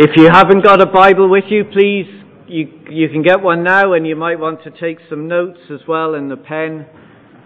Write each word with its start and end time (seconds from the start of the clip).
If 0.00 0.10
you 0.14 0.28
haven't 0.30 0.62
got 0.62 0.80
a 0.80 0.86
Bible 0.86 1.28
with 1.28 1.46
you, 1.48 1.64
please, 1.64 2.06
you, 2.46 2.68
you 2.88 3.08
can 3.08 3.20
get 3.20 3.42
one 3.42 3.64
now 3.64 3.94
and 3.94 4.06
you 4.06 4.14
might 4.14 4.38
want 4.38 4.62
to 4.62 4.70
take 4.70 4.98
some 5.10 5.26
notes 5.26 5.58
as 5.72 5.80
well 5.88 6.14
in 6.14 6.28
the 6.28 6.36
pen 6.36 6.86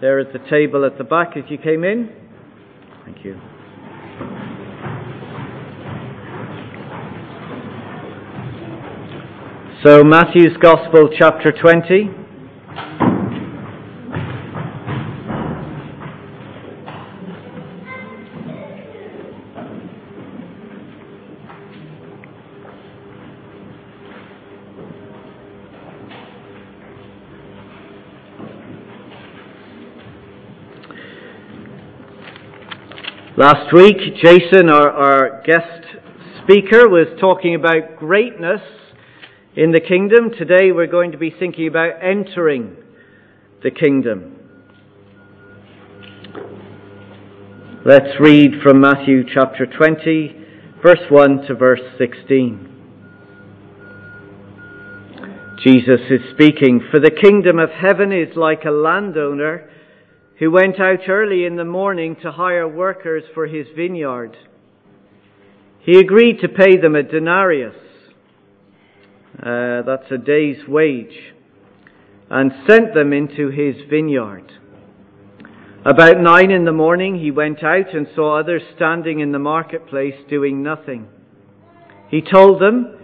there 0.02 0.20
at 0.20 0.34
the 0.34 0.50
table 0.50 0.84
at 0.84 0.98
the 0.98 1.04
back 1.04 1.34
as 1.34 1.44
you 1.48 1.56
came 1.56 1.82
in. 1.82 2.10
Thank 3.06 3.24
you. 3.24 3.40
So, 9.82 10.04
Matthew's 10.04 10.54
Gospel, 10.60 11.08
chapter 11.18 11.52
20. 11.52 12.21
Last 33.42 33.74
week, 33.74 33.96
Jason, 34.22 34.70
our, 34.70 34.88
our, 34.88 35.42
guest 35.42 35.84
speaker, 36.44 36.88
was 36.88 37.08
talking 37.18 37.56
about 37.56 37.96
greatness 37.98 38.60
in 39.56 39.72
the 39.72 39.80
kingdom. 39.80 40.30
Today, 40.30 40.70
we're 40.70 40.86
going 40.86 41.10
to 41.10 41.18
be 41.18 41.34
thinking 41.36 41.66
about 41.66 41.94
entering 42.00 42.76
the 43.64 43.72
kingdom. 43.72 44.38
Let's 47.84 48.20
read 48.20 48.62
from 48.62 48.80
Matthew 48.80 49.24
chapter 49.34 49.66
20, 49.66 50.36
verse 50.80 51.02
1 51.10 51.46
to 51.48 51.56
verse 51.56 51.82
16. 51.98 52.68
Jesus 55.64 56.00
is 56.08 56.20
speaking, 56.32 56.80
For 56.92 57.00
the 57.00 57.10
kingdom 57.10 57.58
of 57.58 57.70
heaven 57.70 58.12
is 58.12 58.36
like 58.36 58.64
a 58.64 58.70
landowner 58.70 59.68
who 60.42 60.50
went 60.50 60.80
out 60.80 61.08
early 61.08 61.44
in 61.44 61.54
the 61.54 61.64
morning 61.64 62.16
to 62.20 62.32
hire 62.32 62.66
workers 62.66 63.22
for 63.32 63.46
his 63.46 63.64
vineyard. 63.76 64.36
He 65.78 66.00
agreed 66.00 66.40
to 66.40 66.48
pay 66.48 66.78
them 66.78 66.96
a 66.96 67.04
denarius, 67.04 67.76
uh, 69.38 69.82
that's 69.82 70.10
a 70.10 70.18
day's 70.18 70.66
wage, 70.66 71.32
and 72.28 72.50
sent 72.68 72.92
them 72.92 73.12
into 73.12 73.50
his 73.50 73.88
vineyard. 73.88 74.50
About 75.84 76.20
nine 76.20 76.50
in 76.50 76.64
the 76.64 76.72
morning, 76.72 77.20
he 77.20 77.30
went 77.30 77.62
out 77.62 77.94
and 77.94 78.08
saw 78.12 78.40
others 78.40 78.62
standing 78.74 79.20
in 79.20 79.30
the 79.30 79.38
marketplace 79.38 80.16
doing 80.28 80.60
nothing. 80.60 81.06
He 82.08 82.20
told 82.20 82.60
them, 82.60 82.98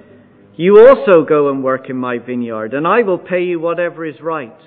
You 0.57 0.89
also 0.89 1.25
go 1.25 1.51
and 1.51 1.63
work 1.63 1.89
in 1.89 1.99
my 1.99 2.19
vineyard, 2.19 2.75
and 2.75 2.85
I 2.85 3.03
will 3.03 3.19
pay 3.19 3.45
you 3.45 3.61
whatever 3.61 4.05
is 4.05 4.21
right. 4.21 4.59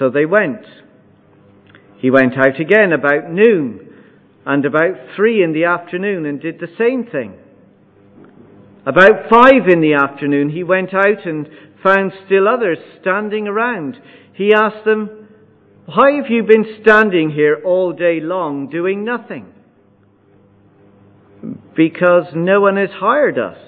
So 0.00 0.10
they 0.10 0.26
went. 0.26 0.66
He 2.02 2.10
went 2.10 2.36
out 2.36 2.58
again 2.58 2.92
about 2.92 3.30
noon 3.30 3.88
and 4.44 4.64
about 4.64 4.96
three 5.14 5.40
in 5.40 5.52
the 5.52 5.64
afternoon 5.64 6.26
and 6.26 6.40
did 6.40 6.58
the 6.58 6.74
same 6.76 7.06
thing. 7.06 7.34
About 8.84 9.30
five 9.30 9.68
in 9.68 9.80
the 9.80 9.94
afternoon, 9.94 10.50
he 10.50 10.64
went 10.64 10.92
out 10.92 11.24
and 11.24 11.48
found 11.80 12.10
still 12.26 12.48
others 12.48 12.78
standing 13.00 13.46
around. 13.46 13.98
He 14.34 14.52
asked 14.52 14.84
them, 14.84 15.28
Why 15.86 16.16
have 16.16 16.28
you 16.28 16.42
been 16.42 16.78
standing 16.82 17.30
here 17.30 17.62
all 17.64 17.92
day 17.92 18.18
long 18.20 18.68
doing 18.68 19.04
nothing? 19.04 19.52
Because 21.76 22.24
no 22.34 22.60
one 22.60 22.78
has 22.78 22.90
hired 22.90 23.38
us, 23.38 23.58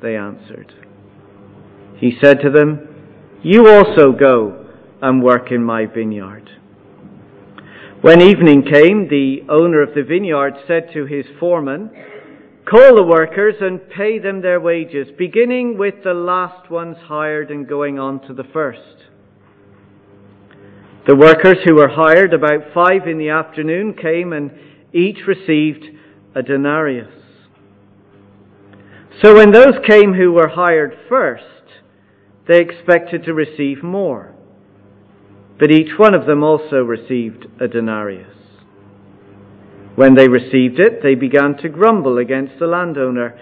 they 0.00 0.16
answered. 0.16 0.72
He 1.98 2.16
said 2.22 2.40
to 2.40 2.50
them, 2.50 2.88
You 3.42 3.68
also 3.68 4.12
go 4.12 4.66
and 5.02 5.22
work 5.22 5.52
in 5.52 5.62
my 5.62 5.84
vineyard. 5.84 6.48
When 8.02 8.20
evening 8.20 8.64
came, 8.64 9.08
the 9.08 9.42
owner 9.48 9.80
of 9.80 9.94
the 9.94 10.02
vineyard 10.02 10.54
said 10.66 10.88
to 10.92 11.06
his 11.06 11.24
foreman, 11.38 11.88
Call 12.68 12.96
the 12.96 13.04
workers 13.04 13.54
and 13.60 13.80
pay 13.90 14.18
them 14.18 14.42
their 14.42 14.60
wages, 14.60 15.06
beginning 15.16 15.78
with 15.78 16.02
the 16.02 16.12
last 16.12 16.68
ones 16.68 16.96
hired 17.04 17.52
and 17.52 17.68
going 17.68 18.00
on 18.00 18.20
to 18.26 18.34
the 18.34 18.42
first. 18.52 19.04
The 21.06 21.14
workers 21.14 21.58
who 21.64 21.76
were 21.76 21.90
hired 21.90 22.34
about 22.34 22.74
five 22.74 23.06
in 23.06 23.18
the 23.18 23.28
afternoon 23.28 23.94
came 23.94 24.32
and 24.32 24.50
each 24.92 25.18
received 25.28 25.84
a 26.34 26.42
denarius. 26.42 27.22
So 29.22 29.36
when 29.36 29.52
those 29.52 29.74
came 29.88 30.12
who 30.12 30.32
were 30.32 30.48
hired 30.48 30.98
first, 31.08 31.44
they 32.48 32.60
expected 32.62 33.22
to 33.26 33.32
receive 33.32 33.84
more. 33.84 34.31
But 35.62 35.70
each 35.70 35.96
one 35.96 36.12
of 36.12 36.26
them 36.26 36.42
also 36.42 36.78
received 36.78 37.46
a 37.60 37.68
denarius. 37.68 38.34
When 39.94 40.16
they 40.16 40.26
received 40.26 40.80
it, 40.80 41.04
they 41.04 41.14
began 41.14 41.56
to 41.58 41.68
grumble 41.68 42.18
against 42.18 42.58
the 42.58 42.66
landowner. 42.66 43.40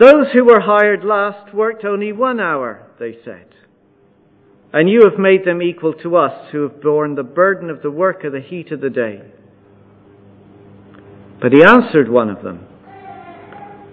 Those 0.00 0.28
who 0.32 0.46
were 0.46 0.60
hired 0.60 1.04
last 1.04 1.52
worked 1.52 1.84
only 1.84 2.12
one 2.12 2.40
hour, 2.40 2.86
they 2.98 3.18
said. 3.26 3.44
And 4.72 4.88
you 4.88 5.02
have 5.04 5.18
made 5.18 5.44
them 5.44 5.60
equal 5.60 5.92
to 6.02 6.16
us 6.16 6.48
who 6.50 6.62
have 6.62 6.80
borne 6.80 7.14
the 7.14 7.22
burden 7.22 7.68
of 7.68 7.82
the 7.82 7.90
work 7.90 8.24
of 8.24 8.32
the 8.32 8.40
heat 8.40 8.72
of 8.72 8.80
the 8.80 8.88
day. 8.88 9.20
But 11.42 11.52
he 11.52 11.62
answered 11.62 12.08
one 12.08 12.30
of 12.30 12.42
them, 12.42 12.66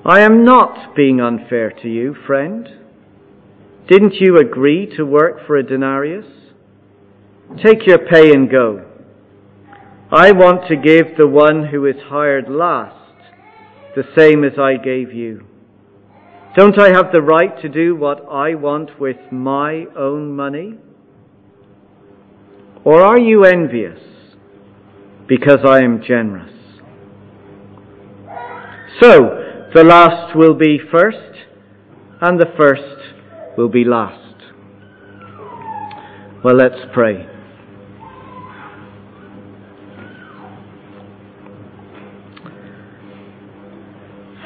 I 0.06 0.22
am 0.22 0.46
not 0.46 0.96
being 0.96 1.20
unfair 1.20 1.70
to 1.82 1.90
you, 1.90 2.16
friend. 2.26 2.70
Didn't 3.90 4.22
you 4.22 4.38
agree 4.38 4.90
to 4.96 5.04
work 5.04 5.46
for 5.46 5.58
a 5.58 5.64
denarius? 5.64 6.38
Take 7.58 7.86
your 7.86 8.00
pay 8.00 8.32
and 8.34 8.50
go. 8.50 8.86
I 10.12 10.32
want 10.32 10.68
to 10.70 10.76
give 10.76 11.18
the 11.18 11.28
one 11.28 11.68
who 11.68 11.86
is 11.86 11.96
hired 12.06 12.50
last 12.50 12.96
the 13.96 14.04
same 14.18 14.44
as 14.44 14.58
I 14.58 14.78
gave 14.78 15.14
you. 15.14 15.46
Don't 16.56 16.80
I 16.80 16.94
have 16.94 17.12
the 17.12 17.22
right 17.22 17.62
to 17.62 17.70
do 17.70 17.96
what 17.96 18.26
I 18.30 18.56
want 18.56 19.00
with 19.00 19.18
my 19.32 19.86
own 19.98 20.36
money? 20.36 20.78
Or 22.84 23.02
are 23.04 23.20
you 23.20 23.46
envious 23.46 24.00
because 25.28 25.60
I 25.66 25.84
am 25.84 26.02
generous? 26.02 26.54
So, 29.02 29.70
the 29.74 29.84
last 29.84 30.36
will 30.36 30.54
be 30.54 30.80
first, 30.92 31.18
and 32.22 32.40
the 32.40 32.52
first 32.58 33.58
will 33.58 33.70
be 33.70 33.84
last. 33.84 34.36
Well, 36.44 36.56
let's 36.56 36.80
pray. 36.94 37.28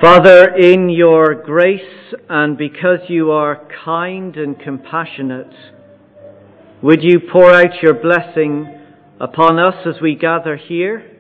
Father, 0.06 0.56
in 0.56 0.88
your 0.92 1.34
grace 1.34 2.14
and 2.30 2.60
because 2.60 3.00
you 3.08 3.32
are 3.32 3.68
kind 3.84 4.38
and 4.38 4.60
compassionate, 4.60 5.52
would 6.84 7.02
you 7.02 7.20
pour 7.20 7.52
out 7.52 7.82
your 7.82 7.96
blessing 7.96 8.70
upon 9.20 9.58
us 9.58 9.74
as 9.88 10.00
we 10.04 10.14
gather 10.14 10.58
here, 10.58 11.12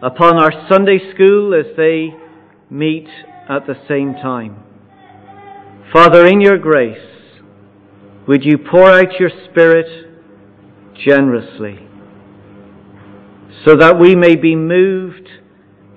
upon 0.00 0.38
our 0.38 0.52
Sunday 0.70 1.00
school 1.12 1.54
as 1.54 1.76
they 1.76 2.10
meet 2.70 3.08
at 3.48 3.66
the 3.66 3.74
same 3.88 4.12
time. 4.12 4.62
Father, 5.92 6.24
in 6.24 6.40
your 6.40 6.58
grace, 6.58 7.04
would 8.28 8.44
you 8.44 8.58
pour 8.58 8.88
out 8.88 9.18
your 9.18 9.30
Spirit 9.50 9.88
generously 11.04 11.80
so 13.64 13.74
that 13.74 13.98
we 13.98 14.14
may 14.14 14.36
be 14.36 14.54
moved 14.54 15.15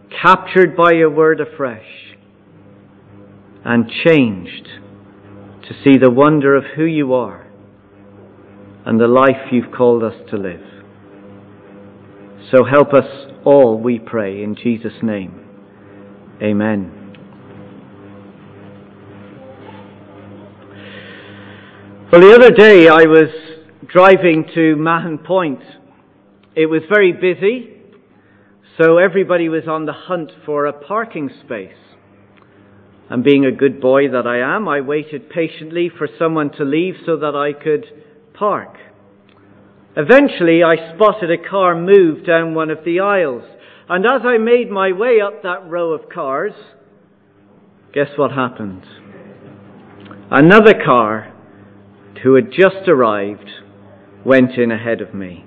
captured 0.10 0.76
by 0.76 0.92
your 0.92 1.10
word 1.10 1.40
afresh 1.40 2.16
and 3.64 3.90
changed 4.06 4.68
to 5.68 5.74
see 5.84 5.98
the 5.98 6.10
wonder 6.10 6.56
of 6.56 6.64
who 6.76 6.86
you 6.86 7.14
are 7.14 7.46
and 8.86 9.00
the 9.00 9.08
life 9.08 9.52
you've 9.52 9.72
called 9.72 10.04
us 10.04 10.16
to 10.30 10.38
live. 10.38 10.64
So 12.52 12.64
help 12.64 12.94
us 12.94 13.06
all, 13.46 13.78
we 13.80 14.00
pray, 14.00 14.42
in 14.42 14.56
Jesus' 14.56 14.94
name. 15.04 15.46
Amen. 16.42 16.96
Well, 22.12 22.22
the 22.22 22.34
other 22.34 22.50
day 22.50 22.88
I 22.88 23.04
was 23.04 23.30
driving 23.86 24.50
to 24.56 24.76
Mahon 24.76 25.20
Point. 25.20 25.62
It 26.56 26.66
was 26.66 26.82
very 26.90 27.12
busy 27.12 27.79
so 28.80 28.98
everybody 28.98 29.50
was 29.50 29.68
on 29.68 29.86
the 29.86 29.94
hunt 29.94 30.32
for 30.46 30.66
a 30.66 30.74
parking 30.74 31.30
space. 31.44 31.74
And 33.10 33.24
being 33.24 33.46
a 33.46 33.52
good 33.52 33.82
boy 33.82 34.10
that 34.10 34.26
I 34.26 34.56
am, 34.56 34.70
I 34.70 34.82
waited 34.82 35.30
patiently 35.30 35.90
for 35.90 36.08
someone 36.18 36.52
to 36.52 36.64
leave 36.64 36.96
so 37.06 37.18
that 37.18 37.36
I 37.36 37.52
could 37.52 37.86
park. 38.34 38.78
Eventually, 39.98 40.64
I 40.64 40.96
spotted 40.96 41.30
a 41.30 41.50
car 41.50 41.76
move 41.76 42.26
down 42.26 42.54
one 42.54 42.70
of 42.70 42.86
the 42.86 43.02
aisles. 43.02 43.44
And 43.90 44.06
as 44.06 44.22
I 44.24 44.38
made 44.38 44.70
my 44.70 44.94
way 44.94 45.20
up 45.20 45.44
that 45.44 45.68
row 45.68 45.92
of 45.92 46.08
cars, 46.08 46.54
guess 47.94 48.10
what 48.16 48.32
happened? 48.32 48.86
Another 50.32 50.76
car 50.86 51.34
who 52.24 52.36
had 52.36 52.52
just 52.52 52.88
arrived 52.88 53.50
went 54.24 54.52
in 54.52 54.72
ahead 54.72 55.02
of 55.02 55.14
me. 55.14 55.46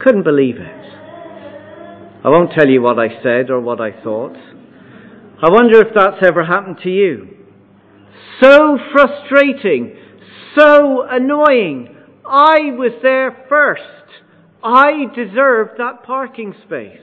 Couldn't 0.00 0.24
believe 0.24 0.56
it. 0.56 0.79
I 2.22 2.28
won't 2.28 2.52
tell 2.52 2.68
you 2.68 2.82
what 2.82 2.98
I 2.98 3.22
said 3.22 3.50
or 3.50 3.60
what 3.60 3.80
I 3.80 3.92
thought. 4.02 4.36
I 5.42 5.48
wonder 5.48 5.80
if 5.80 5.94
that's 5.94 6.22
ever 6.22 6.44
happened 6.44 6.78
to 6.82 6.90
you. 6.90 7.28
So 8.42 8.78
frustrating, 8.92 9.96
so 10.56 11.06
annoying. 11.08 11.96
I 12.26 12.72
was 12.76 12.92
there 13.02 13.46
first. 13.48 13.82
I 14.62 15.06
deserved 15.14 15.78
that 15.78 16.02
parking 16.04 16.54
space. 16.66 17.00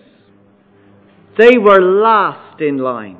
They 1.38 1.58
were 1.58 1.82
last 1.82 2.62
in 2.62 2.78
line. 2.78 3.18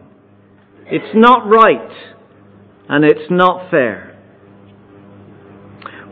It's 0.86 1.16
not 1.16 1.48
right 1.48 1.92
and 2.90 3.04
it's 3.04 3.30
not 3.32 3.72
fair. 3.72 4.18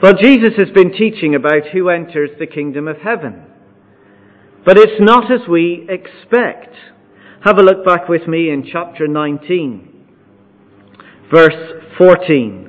Well, 0.02 0.14
Jesus 0.22 0.54
has 0.58 0.70
been 0.74 0.92
teaching 0.92 1.36
about 1.36 1.68
who 1.72 1.90
enters 1.90 2.32
the 2.38 2.48
kingdom 2.48 2.88
of 2.88 2.98
heaven. 2.98 3.44
But 4.66 4.80
it's 4.80 5.00
not 5.00 5.32
as 5.32 5.48
we 5.48 5.88
expect. 5.88 6.76
Have 7.44 7.60
a 7.60 7.64
look 7.64 7.86
back 7.86 8.10
with 8.10 8.28
me 8.28 8.50
in 8.50 8.68
chapter 8.72 9.08
19, 9.08 10.08
verse 11.32 11.84
14. 12.00 12.66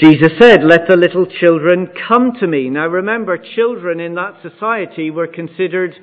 Jesus 0.00 0.32
said, 0.38 0.62
Let 0.62 0.86
the 0.88 0.96
little 0.96 1.26
children 1.26 1.88
come 2.08 2.32
to 2.38 2.46
me. 2.46 2.70
Now 2.70 2.86
remember, 2.86 3.38
children 3.38 3.98
in 3.98 4.14
that 4.14 4.34
society 4.42 5.10
were 5.10 5.26
considered 5.26 5.94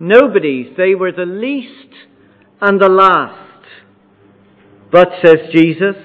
nobodies. 0.00 0.74
They 0.76 0.94
were 0.94 1.12
the 1.12 1.26
least 1.26 1.94
and 2.60 2.80
the 2.80 2.88
last. 2.88 3.38
But, 4.90 5.08
says 5.24 5.36
Jesus, 5.52 5.96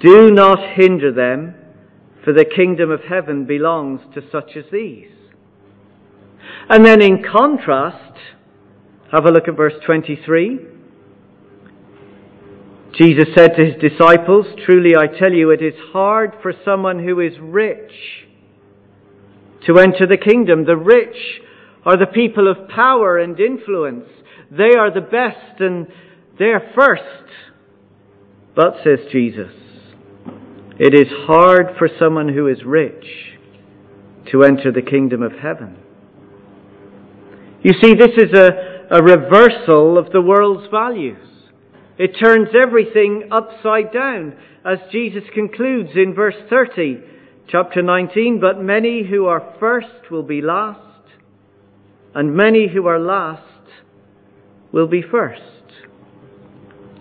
do 0.00 0.30
not 0.30 0.58
hinder 0.74 1.12
them, 1.12 1.54
for 2.28 2.34
the 2.34 2.44
kingdom 2.44 2.90
of 2.90 3.00
heaven 3.08 3.46
belongs 3.46 4.02
to 4.12 4.20
such 4.30 4.50
as 4.54 4.64
these. 4.70 5.08
And 6.68 6.84
then 6.84 7.00
in 7.00 7.24
contrast, 7.24 8.18
have 9.10 9.24
a 9.24 9.30
look 9.30 9.48
at 9.48 9.56
verse 9.56 9.72
23. 9.86 10.58
Jesus 12.92 13.28
said 13.34 13.56
to 13.56 13.64
his 13.64 13.80
disciples, 13.80 14.44
Truly 14.66 14.94
I 14.94 15.06
tell 15.06 15.32
you, 15.32 15.52
it 15.52 15.62
is 15.62 15.72
hard 15.94 16.34
for 16.42 16.52
someone 16.66 17.02
who 17.02 17.18
is 17.18 17.32
rich 17.40 17.92
to 19.66 19.78
enter 19.78 20.06
the 20.06 20.18
kingdom. 20.18 20.66
The 20.66 20.76
rich 20.76 21.16
are 21.86 21.96
the 21.96 22.12
people 22.12 22.46
of 22.46 22.68
power 22.68 23.16
and 23.16 23.40
influence. 23.40 24.04
They 24.50 24.76
are 24.78 24.92
the 24.92 25.00
best 25.00 25.60
and 25.60 25.86
they're 26.38 26.72
first. 26.76 27.32
But, 28.54 28.74
says 28.84 28.98
Jesus, 29.10 29.52
it 30.78 30.94
is 30.94 31.08
hard 31.26 31.76
for 31.76 31.88
someone 31.98 32.28
who 32.28 32.46
is 32.46 32.64
rich 32.64 33.04
to 34.30 34.44
enter 34.44 34.70
the 34.70 34.82
kingdom 34.82 35.22
of 35.22 35.32
heaven. 35.32 35.76
You 37.62 37.72
see, 37.82 37.94
this 37.94 38.12
is 38.16 38.32
a, 38.38 38.86
a 38.90 39.02
reversal 39.02 39.98
of 39.98 40.12
the 40.12 40.20
world's 40.20 40.70
values. 40.70 41.26
It 41.98 42.16
turns 42.22 42.48
everything 42.54 43.28
upside 43.32 43.92
down, 43.92 44.36
as 44.64 44.78
Jesus 44.92 45.24
concludes 45.34 45.90
in 45.96 46.14
verse 46.14 46.36
30, 46.48 47.00
chapter 47.48 47.82
19. 47.82 48.38
But 48.40 48.62
many 48.62 49.04
who 49.04 49.26
are 49.26 49.56
first 49.58 50.10
will 50.10 50.22
be 50.22 50.40
last, 50.40 50.78
and 52.14 52.36
many 52.36 52.68
who 52.72 52.86
are 52.86 53.00
last 53.00 53.42
will 54.70 54.86
be 54.86 55.02
first. 55.02 55.42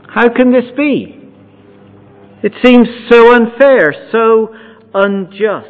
How 0.09 0.29
can 0.29 0.51
this 0.51 0.71
be? 0.75 1.26
It 2.43 2.53
seems 2.63 2.87
so 3.09 3.33
unfair, 3.33 3.93
so 4.11 4.53
unjust. 4.93 5.69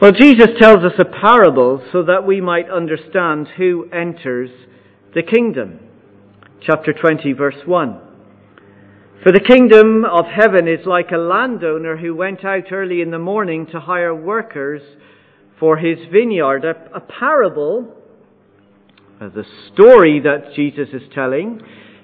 Well, 0.00 0.12
Jesus 0.12 0.48
tells 0.60 0.84
us 0.84 0.98
a 0.98 1.04
parable 1.04 1.82
so 1.92 2.02
that 2.02 2.26
we 2.26 2.40
might 2.40 2.68
understand 2.68 3.48
who 3.56 3.88
enters 3.90 4.50
the 5.14 5.22
kingdom. 5.22 5.78
Chapter 6.60 6.92
20, 6.92 7.32
verse 7.32 7.56
1. 7.64 8.00
For 9.22 9.32
the 9.32 9.40
kingdom 9.40 10.04
of 10.04 10.26
heaven 10.26 10.66
is 10.66 10.84
like 10.84 11.10
a 11.12 11.16
landowner 11.16 11.96
who 11.96 12.14
went 12.14 12.44
out 12.44 12.72
early 12.72 13.00
in 13.00 13.10
the 13.10 13.18
morning 13.18 13.66
to 13.72 13.80
hire 13.80 14.14
workers 14.14 14.82
for 15.60 15.76
his 15.76 15.98
vineyard. 16.12 16.64
A, 16.64 16.96
a 16.96 17.00
parable 17.00 17.96
the 19.20 19.44
story 19.72 20.20
that 20.20 20.52
Jesus 20.56 20.88
is 20.92 21.02
telling 21.14 21.62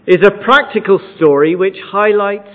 is 0.08 0.26
a 0.26 0.42
practical 0.42 0.98
story 1.16 1.54
which 1.54 1.76
highlights 1.92 2.48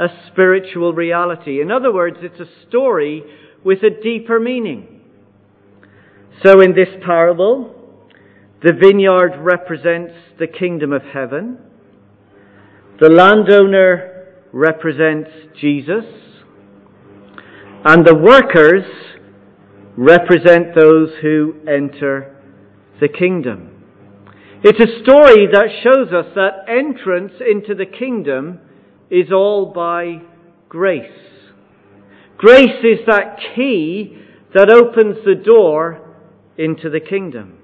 a 0.00 0.08
spiritual 0.26 0.92
reality. 0.92 1.60
In 1.60 1.70
other 1.70 1.92
words, 1.92 2.16
it's 2.22 2.40
a 2.40 2.68
story 2.68 3.22
with 3.64 3.84
a 3.84 4.02
deeper 4.02 4.40
meaning. 4.40 5.00
So 6.44 6.60
in 6.60 6.74
this 6.74 6.88
parable, 7.06 7.72
the 8.64 8.72
vineyard 8.72 9.38
represents 9.38 10.14
the 10.40 10.48
kingdom 10.48 10.92
of 10.92 11.02
heaven. 11.02 11.58
The 13.00 13.10
landowner 13.10 14.26
represents 14.52 15.30
Jesus. 15.60 16.04
And 17.84 18.04
the 18.04 18.16
workers 18.16 18.84
represent 19.96 20.74
those 20.74 21.10
who 21.22 21.54
enter 21.68 22.36
the 23.00 23.08
kingdom. 23.08 23.71
It's 24.64 24.78
a 24.78 25.02
story 25.02 25.48
that 25.50 25.82
shows 25.82 26.12
us 26.12 26.36
that 26.36 26.68
entrance 26.68 27.32
into 27.40 27.74
the 27.74 27.84
kingdom 27.84 28.60
is 29.10 29.32
all 29.32 29.72
by 29.72 30.22
grace. 30.68 31.10
Grace 32.38 32.78
is 32.84 33.00
that 33.08 33.38
key 33.56 34.18
that 34.54 34.70
opens 34.70 35.16
the 35.24 35.34
door 35.34 36.14
into 36.56 36.90
the 36.90 37.00
kingdom. 37.00 37.58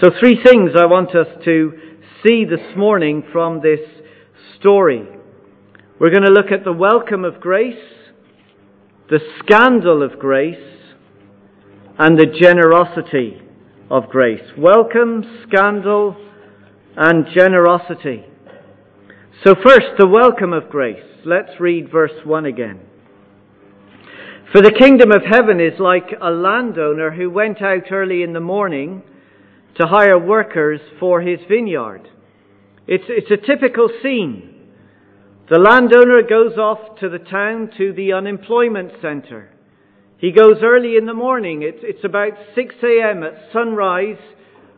So, 0.00 0.10
three 0.18 0.36
things 0.44 0.72
I 0.76 0.86
want 0.86 1.14
us 1.14 1.28
to 1.44 1.72
see 2.26 2.44
this 2.44 2.76
morning 2.76 3.22
from 3.30 3.60
this 3.62 3.78
story. 4.58 5.06
We're 6.00 6.10
going 6.10 6.24
to 6.24 6.32
look 6.32 6.50
at 6.50 6.64
the 6.64 6.72
welcome 6.72 7.24
of 7.24 7.40
grace, 7.40 7.76
the 9.08 9.20
scandal 9.38 10.02
of 10.02 10.18
grace, 10.18 10.56
and 12.00 12.18
the 12.18 12.26
generosity 12.26 13.41
of 13.92 14.08
grace. 14.08 14.40
Welcome, 14.56 15.22
scandal, 15.46 16.16
and 16.96 17.26
generosity. 17.34 18.24
So, 19.44 19.54
first, 19.54 19.98
the 19.98 20.06
welcome 20.06 20.54
of 20.54 20.70
grace. 20.70 21.04
Let's 21.26 21.60
read 21.60 21.92
verse 21.92 22.24
1 22.24 22.46
again. 22.46 22.80
For 24.50 24.62
the 24.62 24.72
kingdom 24.72 25.12
of 25.12 25.20
heaven 25.30 25.60
is 25.60 25.78
like 25.78 26.06
a 26.22 26.30
landowner 26.30 27.10
who 27.10 27.28
went 27.28 27.60
out 27.60 27.92
early 27.92 28.22
in 28.22 28.32
the 28.32 28.40
morning 28.40 29.02
to 29.78 29.86
hire 29.86 30.18
workers 30.18 30.80
for 30.98 31.20
his 31.20 31.40
vineyard. 31.46 32.08
It's, 32.86 33.04
it's 33.08 33.30
a 33.30 33.46
typical 33.46 33.90
scene. 34.02 34.70
The 35.50 35.58
landowner 35.58 36.22
goes 36.22 36.56
off 36.56 36.98
to 37.00 37.10
the 37.10 37.18
town 37.18 37.70
to 37.76 37.92
the 37.92 38.14
unemployment 38.14 38.92
center. 39.02 39.50
He 40.22 40.30
goes 40.30 40.58
early 40.62 40.96
in 40.96 41.06
the 41.06 41.14
morning. 41.14 41.62
It's, 41.62 41.80
it's 41.82 42.04
about 42.04 42.34
6 42.54 42.74
a.m. 42.80 43.24
at 43.24 43.52
sunrise 43.52 44.20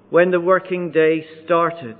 when 0.09 0.31
the 0.31 0.41
working 0.41 0.91
day 0.91 1.27
started. 1.45 1.99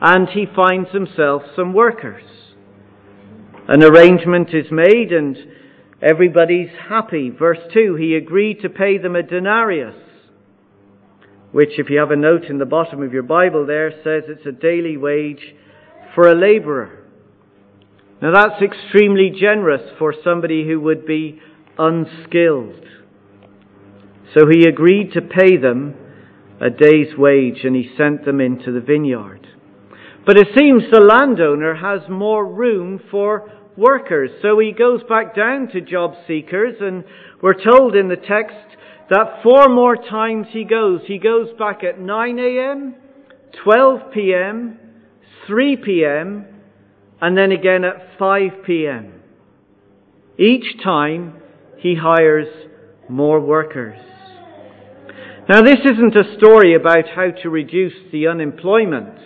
And 0.00 0.26
he 0.30 0.46
finds 0.46 0.88
himself 0.92 1.42
some 1.54 1.74
workers. 1.74 2.22
An 3.68 3.82
arrangement 3.82 4.54
is 4.54 4.72
made 4.72 5.12
and 5.12 5.36
everybody's 6.00 6.70
happy. 6.88 7.28
Verse 7.28 7.60
2 7.74 7.96
He 7.96 8.14
agreed 8.14 8.62
to 8.62 8.70
pay 8.70 8.96
them 8.96 9.14
a 9.14 9.22
denarius, 9.22 9.94
which, 11.52 11.78
if 11.78 11.90
you 11.90 11.98
have 11.98 12.12
a 12.12 12.16
note 12.16 12.44
in 12.44 12.56
the 12.56 12.64
bottom 12.64 13.02
of 13.02 13.12
your 13.12 13.24
Bible 13.24 13.66
there, 13.66 13.90
says 13.90 14.22
it's 14.26 14.46
a 14.46 14.52
daily 14.52 14.96
wage 14.96 15.54
for 16.14 16.30
a 16.30 16.34
laborer. 16.34 17.04
Now 18.22 18.32
that's 18.32 18.62
extremely 18.62 19.30
generous 19.38 19.82
for 19.98 20.14
somebody 20.24 20.66
who 20.66 20.80
would 20.80 21.04
be 21.04 21.42
unskilled. 21.80 22.84
So 24.34 24.46
he 24.48 24.68
agreed 24.68 25.12
to 25.14 25.22
pay 25.22 25.56
them 25.56 25.94
a 26.60 26.68
day's 26.68 27.16
wage 27.16 27.64
and 27.64 27.74
he 27.74 27.90
sent 27.96 28.24
them 28.24 28.40
into 28.40 28.70
the 28.70 28.80
vineyard. 28.80 29.46
But 30.26 30.36
it 30.36 30.48
seems 30.56 30.82
the 30.92 31.00
landowner 31.00 31.74
has 31.74 32.08
more 32.08 32.46
room 32.46 33.00
for 33.10 33.50
workers. 33.76 34.30
So 34.42 34.58
he 34.58 34.72
goes 34.72 35.00
back 35.08 35.34
down 35.34 35.68
to 35.68 35.80
job 35.80 36.12
seekers 36.28 36.76
and 36.80 37.04
we're 37.42 37.54
told 37.54 37.96
in 37.96 38.08
the 38.08 38.16
text 38.16 38.76
that 39.08 39.42
four 39.42 39.68
more 39.68 39.96
times 39.96 40.48
he 40.52 40.64
goes. 40.64 41.00
He 41.06 41.18
goes 41.18 41.48
back 41.58 41.82
at 41.82 41.98
9 41.98 42.38
a.m., 42.38 42.94
12 43.64 44.12
p.m., 44.12 44.78
3 45.46 45.76
p.m., 45.78 46.46
and 47.22 47.36
then 47.36 47.52
again 47.52 47.84
at 47.84 48.18
5 48.18 48.50
p.m. 48.64 49.14
Each 50.38 50.82
time 50.82 51.40
he 51.80 51.94
hires 51.94 52.48
more 53.08 53.40
workers. 53.40 53.98
Now, 55.48 55.62
this 55.62 55.80
isn't 55.84 56.14
a 56.14 56.36
story 56.36 56.74
about 56.74 57.08
how 57.14 57.30
to 57.42 57.50
reduce 57.50 57.94
the 58.12 58.28
unemployment. 58.28 59.18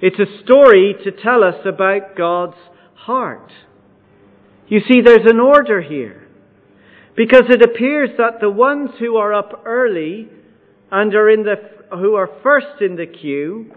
It's 0.00 0.18
a 0.18 0.42
story 0.42 0.94
to 1.04 1.12
tell 1.12 1.44
us 1.44 1.64
about 1.64 2.16
God's 2.16 2.56
heart. 2.94 3.52
You 4.68 4.80
see, 4.80 5.02
there's 5.04 5.30
an 5.30 5.38
order 5.38 5.80
here. 5.82 6.26
Because 7.16 7.44
it 7.48 7.62
appears 7.62 8.10
that 8.18 8.40
the 8.40 8.50
ones 8.50 8.90
who 8.98 9.16
are 9.16 9.32
up 9.32 9.62
early 9.64 10.28
and 10.90 11.14
are 11.14 11.30
in 11.30 11.44
the, 11.44 11.56
who 11.90 12.14
are 12.14 12.28
first 12.42 12.80
in 12.80 12.96
the 12.96 13.06
queue, 13.06 13.72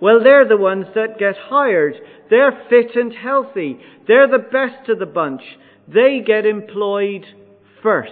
well, 0.00 0.22
they're 0.22 0.46
the 0.46 0.56
ones 0.56 0.86
that 0.94 1.18
get 1.18 1.36
hired. 1.48 1.94
They're 2.28 2.66
fit 2.68 2.94
and 2.94 3.12
healthy. 3.12 3.78
They're 4.06 4.28
the 4.28 4.38
best 4.38 4.88
of 4.90 4.98
the 4.98 5.06
bunch. 5.06 5.42
They 5.88 6.20
get 6.24 6.44
employed 6.44 7.24
first. 7.84 8.10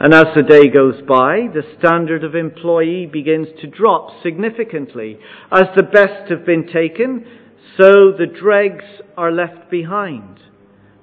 And 0.00 0.12
as 0.12 0.26
the 0.34 0.42
day 0.42 0.66
goes 0.68 1.00
by, 1.06 1.46
the 1.54 1.62
standard 1.78 2.24
of 2.24 2.34
employee 2.34 3.06
begins 3.06 3.48
to 3.60 3.68
drop 3.68 4.10
significantly. 4.22 5.18
As 5.52 5.66
the 5.76 5.84
best 5.84 6.30
have 6.30 6.44
been 6.44 6.66
taken, 6.66 7.24
so 7.78 8.10
the 8.10 8.26
dregs 8.26 8.84
are 9.16 9.30
left 9.30 9.70
behind. 9.70 10.40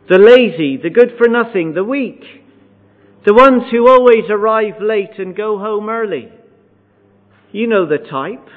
The 0.10 0.18
lazy, 0.18 0.78
the 0.78 0.90
good 0.90 1.14
for 1.18 1.30
nothing, 1.30 1.74
the 1.74 1.84
weak, 1.84 2.24
the 3.26 3.34
ones 3.34 3.64
who 3.72 3.88
always 3.88 4.30
arrive 4.30 4.82
late 4.82 5.20
and 5.20 5.36
go 5.36 5.58
home 5.58 5.90
early. 5.90 6.30
You 7.52 7.68
know 7.68 7.86
the 7.86 7.98
type. 7.98 8.48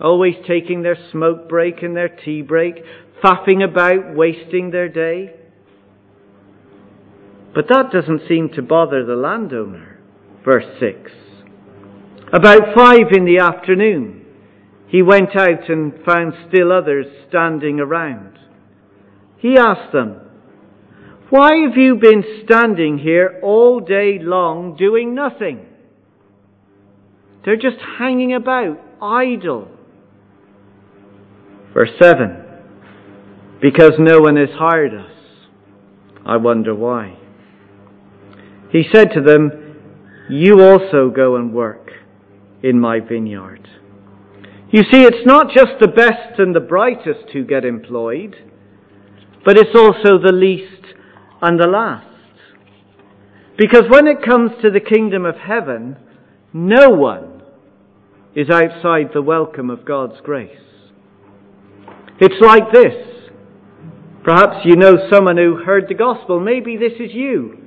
Always 0.00 0.34
taking 0.48 0.82
their 0.82 0.98
smoke 1.12 1.48
break 1.48 1.82
and 1.82 1.94
their 1.94 2.08
tea 2.08 2.42
break, 2.42 2.76
faffing 3.22 3.62
about, 3.62 4.16
wasting 4.16 4.70
their 4.70 4.88
day. 4.88 5.34
But 7.54 7.68
that 7.68 7.90
doesn't 7.92 8.28
seem 8.28 8.48
to 8.54 8.62
bother 8.62 9.04
the 9.04 9.14
landowner. 9.14 9.98
Verse 10.44 10.64
6. 10.80 11.10
About 12.32 12.74
five 12.74 13.12
in 13.12 13.26
the 13.26 13.38
afternoon, 13.38 14.24
he 14.88 15.02
went 15.02 15.36
out 15.36 15.68
and 15.68 15.92
found 16.04 16.32
still 16.48 16.72
others 16.72 17.06
standing 17.28 17.78
around. 17.78 18.38
He 19.38 19.56
asked 19.58 19.92
them, 19.92 20.20
Why 21.28 21.50
have 21.66 21.76
you 21.76 21.96
been 21.96 22.24
standing 22.44 22.98
here 22.98 23.38
all 23.42 23.80
day 23.80 24.18
long 24.18 24.76
doing 24.76 25.14
nothing? 25.14 25.66
They're 27.44 27.56
just 27.56 27.78
hanging 27.98 28.34
about, 28.34 28.80
idle. 29.02 29.68
Verse 31.74 31.90
7 32.00 32.44
Because 33.60 33.92
no 33.98 34.20
one 34.20 34.36
has 34.36 34.50
hired 34.54 34.94
us. 34.94 35.10
I 36.24 36.36
wonder 36.36 36.74
why. 36.74 37.18
He 38.72 38.84
said 38.92 39.10
to 39.14 39.20
them, 39.20 39.76
You 40.30 40.62
also 40.62 41.10
go 41.10 41.36
and 41.36 41.52
work 41.52 41.90
in 42.62 42.80
my 42.80 43.00
vineyard. 43.00 43.68
You 44.70 44.82
see, 44.90 45.02
it's 45.02 45.26
not 45.26 45.48
just 45.54 45.72
the 45.80 45.88
best 45.88 46.38
and 46.38 46.56
the 46.56 46.60
brightest 46.60 47.30
who 47.34 47.44
get 47.44 47.66
employed, 47.66 48.34
but 49.44 49.58
it's 49.58 49.76
also 49.76 50.18
the 50.18 50.32
least 50.32 50.94
and 51.42 51.60
the 51.60 51.66
last. 51.66 52.06
Because 53.58 53.84
when 53.90 54.06
it 54.06 54.24
comes 54.24 54.52
to 54.62 54.70
the 54.70 54.80
kingdom 54.80 55.26
of 55.26 55.36
heaven, 55.36 55.98
no 56.54 56.88
one 56.88 57.42
is 58.34 58.48
outside 58.48 59.10
the 59.12 59.20
welcome 59.20 59.68
of 59.68 59.84
God's 59.84 60.18
grace. 60.24 60.56
It's 62.18 62.40
like 62.40 62.72
this. 62.72 62.94
Perhaps 64.24 64.64
you 64.64 64.76
know 64.76 64.96
someone 65.10 65.36
who 65.36 65.62
heard 65.66 65.84
the 65.88 65.94
gospel. 65.94 66.40
Maybe 66.40 66.78
this 66.78 66.92
is 66.98 67.12
you. 67.12 67.61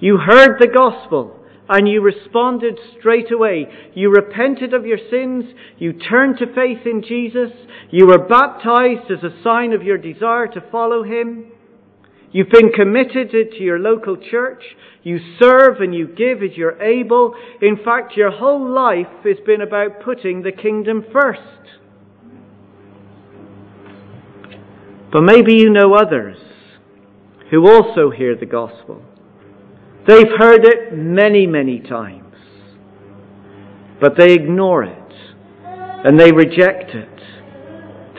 You 0.00 0.18
heard 0.18 0.58
the 0.58 0.68
gospel 0.68 1.40
and 1.68 1.88
you 1.88 2.02
responded 2.02 2.78
straight 2.98 3.32
away. 3.32 3.66
You 3.94 4.10
repented 4.10 4.74
of 4.74 4.86
your 4.86 4.98
sins. 5.10 5.44
You 5.78 5.94
turned 5.94 6.38
to 6.38 6.54
faith 6.54 6.86
in 6.86 7.02
Jesus. 7.02 7.50
You 7.90 8.06
were 8.06 8.26
baptized 8.26 9.10
as 9.10 9.22
a 9.22 9.42
sign 9.42 9.72
of 9.72 9.82
your 9.82 9.98
desire 9.98 10.46
to 10.48 10.64
follow 10.70 11.04
Him. 11.04 11.46
You've 12.32 12.50
been 12.50 12.70
committed 12.70 13.30
to 13.30 13.62
your 13.62 13.78
local 13.78 14.16
church. 14.16 14.62
You 15.04 15.20
serve 15.40 15.80
and 15.80 15.94
you 15.94 16.08
give 16.08 16.42
as 16.42 16.56
you're 16.56 16.82
able. 16.82 17.34
In 17.62 17.78
fact, 17.82 18.16
your 18.16 18.32
whole 18.32 18.68
life 18.68 19.06
has 19.24 19.36
been 19.46 19.60
about 19.60 20.02
putting 20.02 20.42
the 20.42 20.52
kingdom 20.52 21.04
first. 21.12 21.40
But 25.12 25.22
maybe 25.22 25.54
you 25.54 25.70
know 25.70 25.94
others 25.94 26.38
who 27.50 27.70
also 27.70 28.10
hear 28.10 28.34
the 28.36 28.46
gospel 28.46 29.00
They've 30.06 30.30
heard 30.38 30.64
it 30.64 30.92
many, 30.92 31.46
many 31.46 31.80
times. 31.80 32.34
But 34.00 34.16
they 34.18 34.32
ignore 34.32 34.84
it 34.84 34.98
and 35.64 36.20
they 36.20 36.30
reject 36.30 36.90
it. 36.94 37.08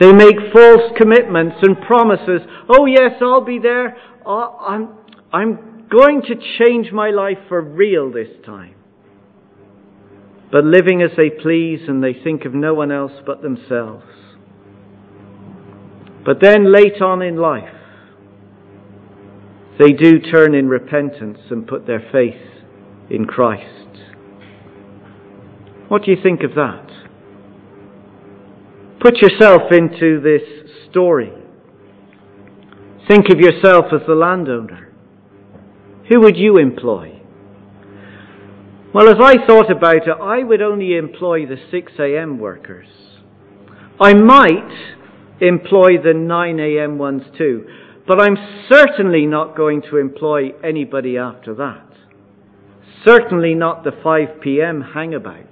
They 0.00 0.12
make 0.12 0.36
false 0.52 0.92
commitments 0.96 1.56
and 1.62 1.80
promises. 1.80 2.42
Oh 2.68 2.86
yes, 2.86 3.12
I'll 3.20 3.44
be 3.44 3.58
there. 3.58 3.96
Oh, 4.26 4.56
I'm, 4.60 4.88
I'm 5.32 5.86
going 5.88 6.22
to 6.22 6.34
change 6.58 6.92
my 6.92 7.10
life 7.10 7.38
for 7.48 7.60
real 7.60 8.12
this 8.12 8.28
time. 8.44 8.74
But 10.50 10.64
living 10.64 11.02
as 11.02 11.10
they 11.16 11.30
please 11.30 11.80
and 11.88 12.02
they 12.02 12.12
think 12.12 12.44
of 12.44 12.54
no 12.54 12.74
one 12.74 12.90
else 12.90 13.12
but 13.24 13.42
themselves. 13.42 14.04
But 16.24 16.40
then 16.40 16.72
late 16.72 17.00
on 17.00 17.22
in 17.22 17.36
life, 17.36 17.75
they 19.78 19.92
do 19.92 20.18
turn 20.18 20.54
in 20.54 20.68
repentance 20.68 21.38
and 21.50 21.66
put 21.66 21.86
their 21.86 22.02
faith 22.12 22.40
in 23.10 23.26
Christ. 23.26 23.86
What 25.88 26.02
do 26.04 26.10
you 26.10 26.16
think 26.22 26.42
of 26.42 26.54
that? 26.54 26.90
Put 29.00 29.18
yourself 29.18 29.70
into 29.70 30.20
this 30.20 30.42
story. 30.90 31.32
Think 33.06 33.26
of 33.30 33.38
yourself 33.38 33.86
as 33.92 34.00
the 34.06 34.14
landowner. 34.14 34.92
Who 36.08 36.20
would 36.20 36.36
you 36.36 36.58
employ? 36.58 37.20
Well, 38.92 39.08
as 39.08 39.16
I 39.22 39.46
thought 39.46 39.70
about 39.70 40.08
it, 40.08 40.16
I 40.20 40.42
would 40.42 40.62
only 40.62 40.96
employ 40.96 41.46
the 41.46 41.56
6 41.70 41.92
a.m. 41.98 42.38
workers. 42.38 42.88
I 44.00 44.14
might 44.14 44.96
employ 45.40 46.02
the 46.02 46.14
9 46.14 46.60
a.m. 46.60 46.98
ones 46.98 47.22
too. 47.36 47.66
But 48.06 48.20
I'm 48.20 48.36
certainly 48.70 49.26
not 49.26 49.56
going 49.56 49.82
to 49.90 49.96
employ 49.96 50.50
anybody 50.62 51.18
after 51.18 51.54
that. 51.56 51.86
Certainly 53.04 53.54
not 53.54 53.84
the 53.84 53.92
5 54.02 54.40
p.m. 54.40 54.92
hangabouts. 54.94 55.46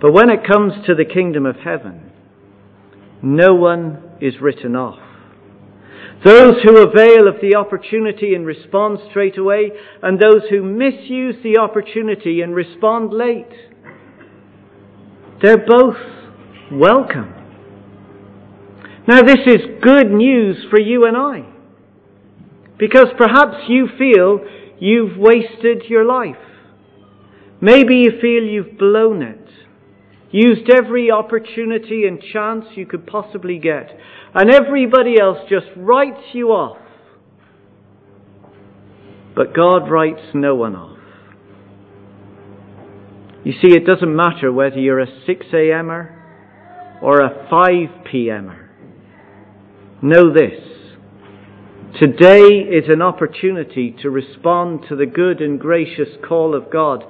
But 0.00 0.12
when 0.12 0.30
it 0.30 0.46
comes 0.46 0.72
to 0.86 0.94
the 0.94 1.04
kingdom 1.04 1.46
of 1.46 1.56
heaven, 1.56 2.12
no 3.22 3.54
one 3.54 4.02
is 4.20 4.34
written 4.40 4.76
off. 4.76 5.00
Those 6.24 6.56
who 6.62 6.78
avail 6.78 7.28
of 7.28 7.40
the 7.42 7.56
opportunity 7.56 8.34
and 8.34 8.46
respond 8.46 8.98
straight 9.10 9.36
away, 9.36 9.70
and 10.02 10.18
those 10.18 10.42
who 10.50 10.62
misuse 10.62 11.36
the 11.42 11.58
opportunity 11.58 12.40
and 12.40 12.54
respond 12.54 13.12
late, 13.12 13.52
they're 15.42 15.66
both 15.66 15.96
welcome. 16.72 17.45
Now, 19.08 19.22
this 19.22 19.38
is 19.46 19.60
good 19.82 20.10
news 20.10 20.66
for 20.68 20.80
you 20.80 21.06
and 21.06 21.16
I. 21.16 21.44
Because 22.78 23.06
perhaps 23.16 23.56
you 23.68 23.88
feel 23.96 24.40
you've 24.80 25.16
wasted 25.16 25.84
your 25.88 26.04
life. 26.04 26.36
Maybe 27.60 27.96
you 27.96 28.12
feel 28.20 28.42
you've 28.42 28.76
blown 28.78 29.22
it, 29.22 29.48
used 30.30 30.68
every 30.70 31.10
opportunity 31.10 32.04
and 32.06 32.20
chance 32.20 32.66
you 32.74 32.84
could 32.84 33.06
possibly 33.06 33.58
get, 33.58 33.90
and 34.34 34.52
everybody 34.52 35.14
else 35.20 35.38
just 35.48 35.66
writes 35.76 36.34
you 36.34 36.48
off. 36.48 36.76
But 39.34 39.54
God 39.54 39.90
writes 39.90 40.20
no 40.34 40.54
one 40.54 40.76
off. 40.76 40.98
You 43.44 43.52
see, 43.52 43.74
it 43.74 43.86
doesn't 43.86 44.14
matter 44.14 44.52
whether 44.52 44.78
you're 44.78 45.00
a 45.00 45.24
6 45.26 45.46
a.m.er 45.54 46.98
or 47.00 47.20
a 47.20 47.46
5 47.48 48.04
p.m.er. 48.10 48.65
Know 50.02 50.30
this. 50.32 50.60
Today 51.98 52.48
is 52.68 52.84
an 52.90 53.00
opportunity 53.00 53.96
to 54.02 54.10
respond 54.10 54.84
to 54.90 54.96
the 54.96 55.06
good 55.06 55.40
and 55.40 55.58
gracious 55.58 56.10
call 56.28 56.54
of 56.54 56.70
God. 56.70 57.02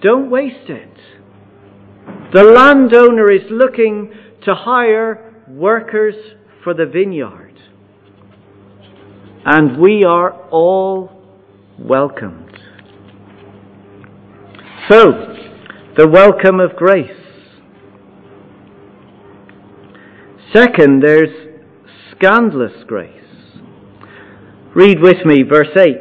Don't 0.00 0.30
waste 0.30 0.70
it. 0.70 0.96
The 2.32 2.44
landowner 2.44 3.32
is 3.32 3.42
looking 3.50 4.12
to 4.44 4.54
hire 4.54 5.42
workers 5.48 6.14
for 6.62 6.74
the 6.74 6.86
vineyard. 6.86 7.58
And 9.44 9.80
we 9.80 10.04
are 10.04 10.30
all 10.50 11.10
welcomed. 11.76 12.56
So, 14.88 15.10
the 15.96 16.06
welcome 16.06 16.60
of 16.60 16.76
grace. 16.76 17.10
Second, 20.54 21.02
there's 21.02 21.47
scandalous 22.18 22.72
grace. 22.86 23.12
Read 24.74 25.00
with 25.00 25.24
me 25.24 25.42
verse 25.42 25.68
8. 25.76 25.94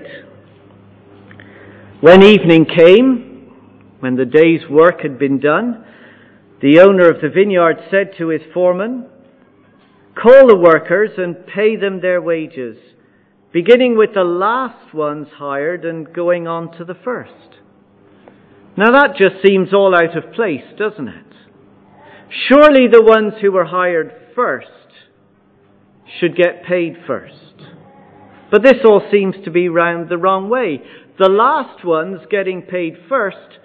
When 2.01 2.23
evening 2.23 2.65
came, 2.65 3.53
when 3.99 4.15
the 4.15 4.25
day's 4.25 4.67
work 4.69 5.01
had 5.01 5.19
been 5.19 5.39
done, 5.39 5.85
the 6.61 6.79
owner 6.79 7.09
of 7.09 7.21
the 7.21 7.29
vineyard 7.29 7.77
said 7.91 8.13
to 8.17 8.29
his 8.29 8.41
foreman, 8.53 9.05
Call 10.15 10.47
the 10.47 10.57
workers 10.57 11.11
and 11.17 11.45
pay 11.45 11.75
them 11.75 12.01
their 12.01 12.21
wages, 12.21 12.77
beginning 13.53 13.95
with 13.95 14.15
the 14.15 14.23
last 14.23 14.95
ones 14.95 15.27
hired 15.37 15.85
and 15.85 16.11
going 16.13 16.47
on 16.47 16.75
to 16.77 16.85
the 16.85 16.97
first. 17.03 17.59
Now 18.75 18.91
that 18.91 19.17
just 19.17 19.45
seems 19.45 19.71
all 19.71 19.95
out 19.95 20.17
of 20.17 20.33
place, 20.33 20.65
doesn't 20.79 21.07
it? 21.07 21.33
Surely 22.47 22.87
the 22.91 23.03
ones 23.03 23.33
who 23.41 23.51
were 23.51 23.65
hired 23.65 24.11
first 24.35 24.67
should 26.19 26.35
get 26.35 26.63
paid 26.63 26.97
first. 27.05 27.33
But 28.49 28.63
this 28.63 28.77
all 28.85 29.01
seems 29.11 29.35
to 29.43 29.51
be 29.51 29.69
round 29.69 30.09
the 30.09 30.17
wrong 30.17 30.49
way. 30.49 30.81
The 31.19 31.29
last 31.29 31.83
ones 31.83 32.21
getting 32.29 32.61
paid 32.61 32.97
first, 33.09 33.59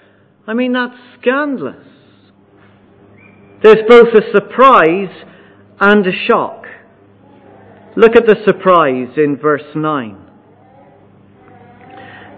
I 0.47 0.55
mean, 0.55 0.73
that's 0.73 0.99
scandalous. 1.21 1.87
There's 3.63 3.87
both 3.89 4.09
a 4.09 4.33
surprise 4.33 5.25
and 5.79 6.07
a 6.07 6.13
shock. 6.29 6.65
Look 7.97 8.17
at 8.17 8.27
the 8.27 8.37
surprise 8.45 9.17
in 9.17 9.37
verse 9.41 9.77
9. 9.77 10.19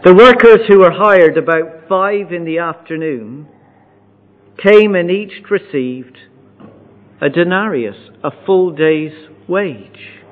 The 0.05 0.15
workers 0.15 0.67
who 0.69 0.81
were 0.81 0.91
hired 0.91 1.39
about 1.39 1.89
five 1.89 2.31
in 2.31 2.45
the 2.45 2.59
afternoon 2.59 3.49
came 4.63 4.95
and 4.95 5.11
each 5.11 5.33
received 5.51 6.19
a 7.23 7.31
denarius, 7.31 7.97
a 8.23 8.31
full 8.45 8.71
day's 8.73 9.13
wage. 9.49 10.23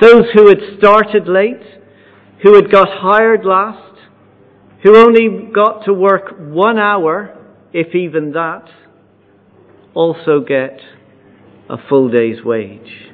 Those 0.00 0.24
who 0.34 0.48
had 0.48 0.58
started 0.78 1.28
late, 1.28 1.62
who 2.42 2.54
had 2.54 2.70
got 2.70 2.88
hired 2.90 3.44
last, 3.44 3.98
who 4.82 4.96
only 4.96 5.50
got 5.54 5.84
to 5.86 5.94
work 5.94 6.34
one 6.38 6.78
hour, 6.78 7.38
if 7.72 7.94
even 7.94 8.32
that, 8.32 8.68
also 9.94 10.40
get 10.40 10.80
a 11.70 11.76
full 11.88 12.10
day's 12.10 12.44
wage. 12.44 13.10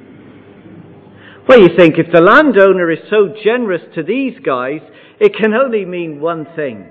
Well, 1.47 1.61
you 1.61 1.69
think 1.75 1.95
if 1.97 2.11
the 2.11 2.21
landowner 2.21 2.91
is 2.91 2.99
so 3.09 3.33
generous 3.43 3.81
to 3.95 4.03
these 4.03 4.37
guys, 4.43 4.81
it 5.19 5.35
can 5.35 5.53
only 5.53 5.85
mean 5.85 6.19
one 6.19 6.45
thing. 6.55 6.89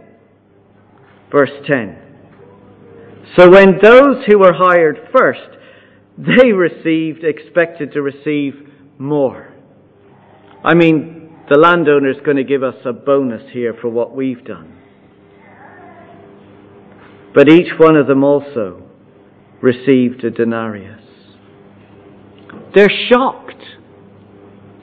Verse 1.30 1.50
10. 1.66 1.99
So 3.37 3.49
when 3.49 3.78
those 3.82 4.25
who 4.26 4.38
were 4.38 4.52
hired 4.52 5.08
first, 5.16 5.60
they 6.21 6.53
received, 6.53 7.25
expected 7.25 7.93
to 7.93 8.03
receive 8.03 8.55
more. 8.99 9.55
I 10.62 10.75
mean, 10.75 11.31
the 11.49 11.59
landowner 11.59 12.11
is 12.11 12.19
going 12.25 12.37
to 12.37 12.45
give 12.45 12.62
us 12.62 12.75
a 12.85 12.93
bonus 12.93 13.50
here 13.53 13.75
for 13.81 13.89
what 13.89 14.15
we've 14.15 14.45
done. 14.45 14.77
But 17.35 17.49
each 17.49 17.73
one 17.79 17.97
of 17.97 18.07
them 18.07 18.23
also 18.23 18.83
received 19.62 20.23
a 20.25 20.31
denarius. 20.31 21.00
They're 22.75 22.91
shocked. 23.11 23.62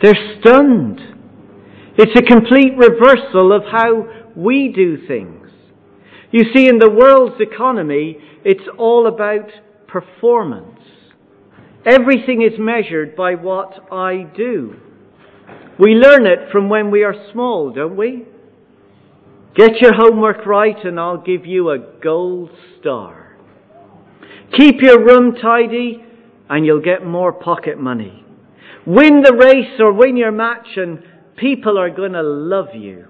They're 0.01 0.39
stunned. 0.39 1.00
It's 1.98 2.15
a 2.17 2.22
complete 2.22 2.74
reversal 2.77 3.53
of 3.53 3.63
how 3.72 4.08
we 4.36 4.72
do 4.75 5.08
things. 5.08 5.50
You 6.32 6.46
see, 6.56 6.67
in 6.67 6.79
the 6.79 6.89
world's 6.89 7.39
economy, 7.39 8.17
it's 8.44 8.67
all 8.77 9.08
about 9.08 9.50
performance. 9.88 10.79
Everything 11.88 12.41
is 12.41 12.60
measured 12.60 13.15
by 13.15 13.36
what 13.36 13.91
I 13.94 14.27
do. 14.36 14.75
We 15.79 15.91
learn 15.91 16.25
it 16.25 16.51
from 16.51 16.67
when 16.67 16.91
we 16.91 17.04
are 17.04 17.15
small, 17.32 17.71
don't 17.71 17.95
we? 17.95 18.26
Get 19.56 19.80
your 19.80 19.93
homework 19.93 20.45
right 20.45 20.76
and 20.84 21.00
I'll 21.00 21.21
give 21.21 21.45
you 21.45 21.69
a 21.69 21.80
gold 22.04 22.50
star. 22.80 23.38
Keep 24.58 24.82
your 24.82 25.04
room 25.04 25.36
tidy 25.41 26.04
and 26.50 26.65
you'll 26.65 26.82
get 26.82 27.06
more 27.06 27.32
pocket 27.32 27.80
money. 27.80 28.26
Win 28.86 29.21
the 29.21 29.34
race 29.34 29.80
or 29.80 29.93
win 29.93 30.17
your 30.17 30.32
match 30.32 30.67
and 30.76 31.02
people 31.38 31.78
are 31.78 31.89
going 31.89 32.13
to 32.13 32.21
love 32.21 32.76
you. 32.76 33.08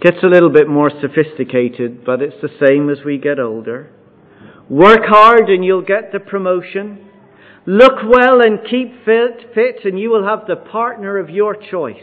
Gets 0.00 0.22
a 0.22 0.26
little 0.26 0.50
bit 0.50 0.68
more 0.68 0.90
sophisticated, 1.02 2.04
but 2.04 2.22
it's 2.22 2.40
the 2.40 2.66
same 2.66 2.88
as 2.88 2.98
we 3.04 3.18
get 3.18 3.38
older. 3.38 3.90
Work 4.72 5.02
hard 5.04 5.50
and 5.50 5.62
you'll 5.62 5.82
get 5.82 6.12
the 6.12 6.18
promotion. 6.18 7.06
Look 7.66 7.92
well 8.08 8.40
and 8.40 8.58
keep 8.70 9.04
fit, 9.04 9.52
fit 9.54 9.84
and 9.84 10.00
you 10.00 10.08
will 10.08 10.26
have 10.26 10.46
the 10.46 10.56
partner 10.56 11.18
of 11.18 11.28
your 11.28 11.54
choice. 11.54 12.00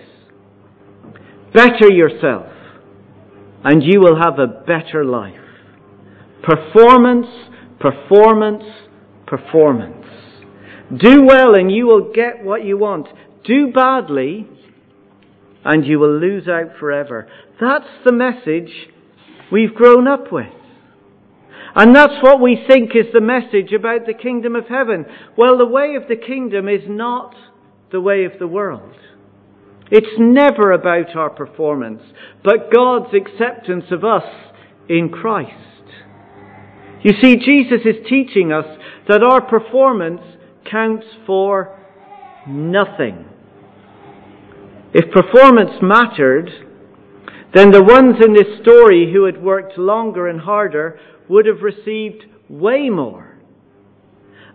Better 1.51 1.91
yourself 1.91 2.45
and 3.63 3.81
you 3.83 3.99
will 3.99 4.21
have 4.21 4.37
a 4.37 4.45
better 4.45 5.03
life. 5.03 5.33
Performance, 6.43 7.25
performance, 7.79 8.63
performance. 9.25 10.05
Do 10.95 11.25
well 11.25 11.55
and 11.55 11.71
you 11.71 11.87
will 11.87 12.13
get 12.13 12.43
what 12.43 12.63
you 12.63 12.77
want. 12.77 13.07
Do 13.45 13.71
badly 13.71 14.47
and 15.65 15.87
you 15.87 15.97
will 15.97 16.19
lose 16.19 16.47
out 16.47 16.77
forever. 16.79 17.27
That's 17.59 17.89
the 18.05 18.13
message 18.13 18.69
we've 19.51 19.73
grown 19.73 20.07
up 20.07 20.31
with. 20.31 20.53
And 21.79 21.95
that's 21.95 22.21
what 22.21 22.41
we 22.41 22.61
think 22.67 22.89
is 22.89 23.05
the 23.13 23.21
message 23.21 23.71
about 23.71 24.05
the 24.05 24.13
kingdom 24.13 24.53
of 24.53 24.67
heaven. 24.67 25.05
Well, 25.37 25.57
the 25.57 25.65
way 25.65 25.95
of 25.95 26.09
the 26.09 26.17
kingdom 26.17 26.67
is 26.67 26.81
not 26.89 27.33
the 27.93 28.01
way 28.01 28.25
of 28.25 28.33
the 28.37 28.47
world. 28.47 28.93
It's 29.89 30.19
never 30.19 30.73
about 30.73 31.15
our 31.15 31.29
performance, 31.29 32.01
but 32.43 32.69
God's 32.69 33.13
acceptance 33.13 33.85
of 33.91 34.03
us 34.03 34.25
in 34.89 35.07
Christ. 35.07 35.53
You 37.01 37.13
see, 37.21 37.37
Jesus 37.37 37.85
is 37.85 38.05
teaching 38.09 38.51
us 38.51 38.65
that 39.07 39.23
our 39.23 39.39
performance 39.39 40.19
counts 40.69 41.05
for 41.25 41.79
nothing. 42.45 43.23
If 44.93 45.13
performance 45.13 45.81
mattered, 45.81 46.49
then 47.53 47.71
the 47.71 47.81
ones 47.81 48.17
in 48.21 48.33
this 48.33 48.59
story 48.61 49.13
who 49.13 49.23
had 49.23 49.41
worked 49.41 49.77
longer 49.77 50.27
and 50.27 50.41
harder 50.41 50.99
would 51.29 51.45
have 51.45 51.61
received 51.61 52.25
way 52.49 52.89
more. 52.89 53.37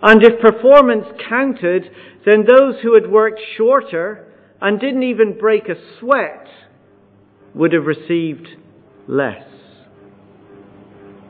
And 0.02 0.22
if 0.22 0.40
performance 0.40 1.06
counted, 1.28 1.84
then 2.26 2.44
those 2.44 2.74
who 2.82 2.94
had 2.94 3.10
worked 3.10 3.40
shorter 3.56 4.30
and 4.60 4.78
didn't 4.78 5.04
even 5.04 5.38
break 5.38 5.68
a 5.68 5.76
sweat 5.98 6.46
would 7.54 7.72
have 7.72 7.86
received 7.86 8.48
less. 9.06 9.44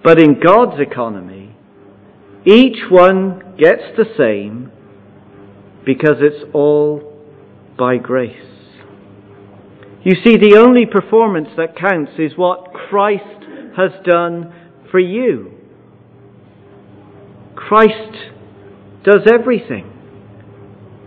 But 0.03 0.19
in 0.19 0.41
God's 0.41 0.81
economy, 0.81 1.57
each 2.45 2.79
one 2.91 3.57
gets 3.59 3.83
the 3.97 4.07
same 4.19 4.71
because 5.87 6.17
it's 6.21 6.45
all 6.53 7.13
by 7.79 7.97
grace. 7.97 8.37
You 10.05 10.17
see, 10.23 10.37
the 10.37 10.59
only 10.59 10.85
performance 10.85 11.49
that 11.57 11.77
counts 11.77 12.13
is 12.19 12.33
what 12.37 12.73
Christ 12.75 13.45
has 13.77 13.91
done 14.05 14.53
for 14.95 15.01
you. 15.01 15.51
Christ 17.57 18.15
does 19.03 19.23
everything. 19.27 19.91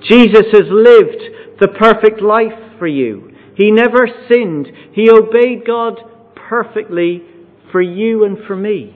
Jesus 0.03 0.43
has 0.51 0.65
lived 0.69 1.21
the 1.61 1.69
perfect 1.69 2.21
life 2.21 2.77
for 2.77 2.87
you. 2.87 3.33
He 3.55 3.71
never 3.71 4.09
sinned. 4.29 4.67
He 4.91 5.09
obeyed 5.09 5.65
God 5.65 6.01
perfectly 6.35 7.23
for 7.71 7.81
you 7.81 8.25
and 8.25 8.37
for 8.45 8.57
me. 8.57 8.93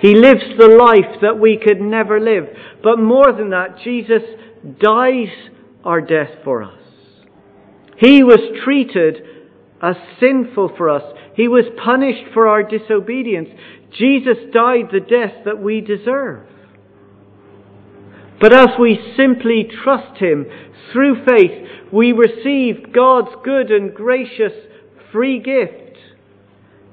He 0.00 0.16
lives 0.16 0.42
the 0.58 0.76
life 0.76 1.20
that 1.22 1.38
we 1.38 1.56
could 1.56 1.80
never 1.80 2.18
live. 2.18 2.48
But 2.82 2.98
more 2.98 3.30
than 3.30 3.50
that, 3.50 3.78
Jesus 3.84 4.22
dies 4.80 5.28
our 5.84 6.00
death 6.00 6.42
for 6.42 6.64
us. 6.64 6.82
He 7.98 8.24
was 8.24 8.40
treated 8.64 9.39
as 9.82 9.96
sinful 10.18 10.72
for 10.76 10.90
us. 10.90 11.02
He 11.34 11.48
was 11.48 11.64
punished 11.82 12.32
for 12.34 12.48
our 12.48 12.62
disobedience. 12.62 13.48
Jesus 13.96 14.36
died 14.52 14.88
the 14.92 15.00
death 15.00 15.44
that 15.44 15.60
we 15.62 15.80
deserve. 15.80 16.46
But 18.40 18.52
as 18.52 18.68
we 18.78 18.98
simply 19.16 19.68
trust 19.82 20.18
Him 20.18 20.46
through 20.92 21.24
faith, 21.24 21.68
we 21.92 22.12
receive 22.12 22.92
God's 22.92 23.34
good 23.44 23.70
and 23.70 23.94
gracious 23.94 24.52
free 25.12 25.40
gift, 25.40 25.98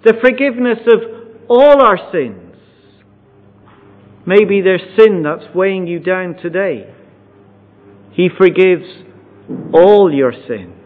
the 0.03 0.13
forgiveness 0.21 0.79
of 0.87 1.47
all 1.49 1.81
our 1.81 1.97
sins. 2.11 2.55
Maybe 4.25 4.61
there's 4.61 4.81
sin 4.97 5.23
that's 5.23 5.55
weighing 5.55 5.87
you 5.87 5.99
down 5.99 6.35
today. 6.35 6.93
He 8.11 8.29
forgives 8.35 8.85
all 9.73 10.13
your 10.13 10.33
sin 10.47 10.76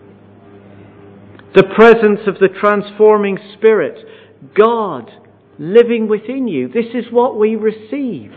the 1.54 1.64
presence 1.76 2.22
of 2.28 2.36
the 2.36 2.50
transforming 2.60 3.38
Spirit, 3.58 3.98
God 4.56 5.12
living 5.60 6.08
within 6.08 6.48
you. 6.48 6.68
This 6.68 6.94
is 6.94 7.12
what 7.12 7.38
we 7.38 7.56
receive. 7.56 8.32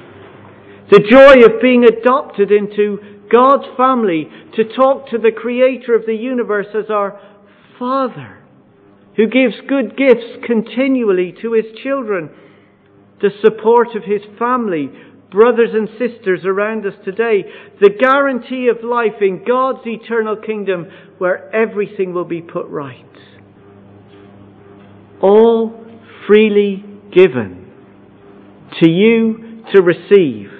The 0.90 1.00
joy 1.00 1.44
of 1.44 1.62
being 1.62 1.84
adopted 1.84 2.50
into 2.50 2.98
God's 3.30 3.66
family 3.76 4.28
to 4.56 4.64
talk 4.74 5.08
to 5.10 5.18
the 5.18 5.32
Creator 5.32 5.94
of 5.94 6.06
the 6.06 6.14
universe 6.14 6.66
as 6.74 6.90
our 6.90 7.20
Father 7.78 8.44
who 9.16 9.26
gives 9.28 9.54
good 9.68 9.96
gifts 9.96 10.44
continually 10.44 11.34
to 11.40 11.52
his 11.52 11.66
children, 11.82 12.30
the 13.20 13.30
support 13.42 13.94
of 13.94 14.02
his 14.04 14.22
family, 14.38 14.90
brothers 15.34 15.70
and 15.74 15.88
sisters 15.98 16.40
around 16.46 16.86
us 16.86 16.94
today, 17.04 17.44
the 17.80 17.90
guarantee 17.90 18.68
of 18.68 18.84
life 18.84 19.20
in 19.20 19.44
God's 19.46 19.84
eternal 19.84 20.36
kingdom 20.36 20.86
where 21.18 21.54
everything 21.54 22.14
will 22.14 22.24
be 22.24 22.40
put 22.40 22.66
right. 22.68 23.04
All 25.20 25.84
freely 26.26 26.84
given 27.12 27.70
to 28.80 28.88
you 28.88 29.64
to 29.74 29.82
receive 29.82 30.50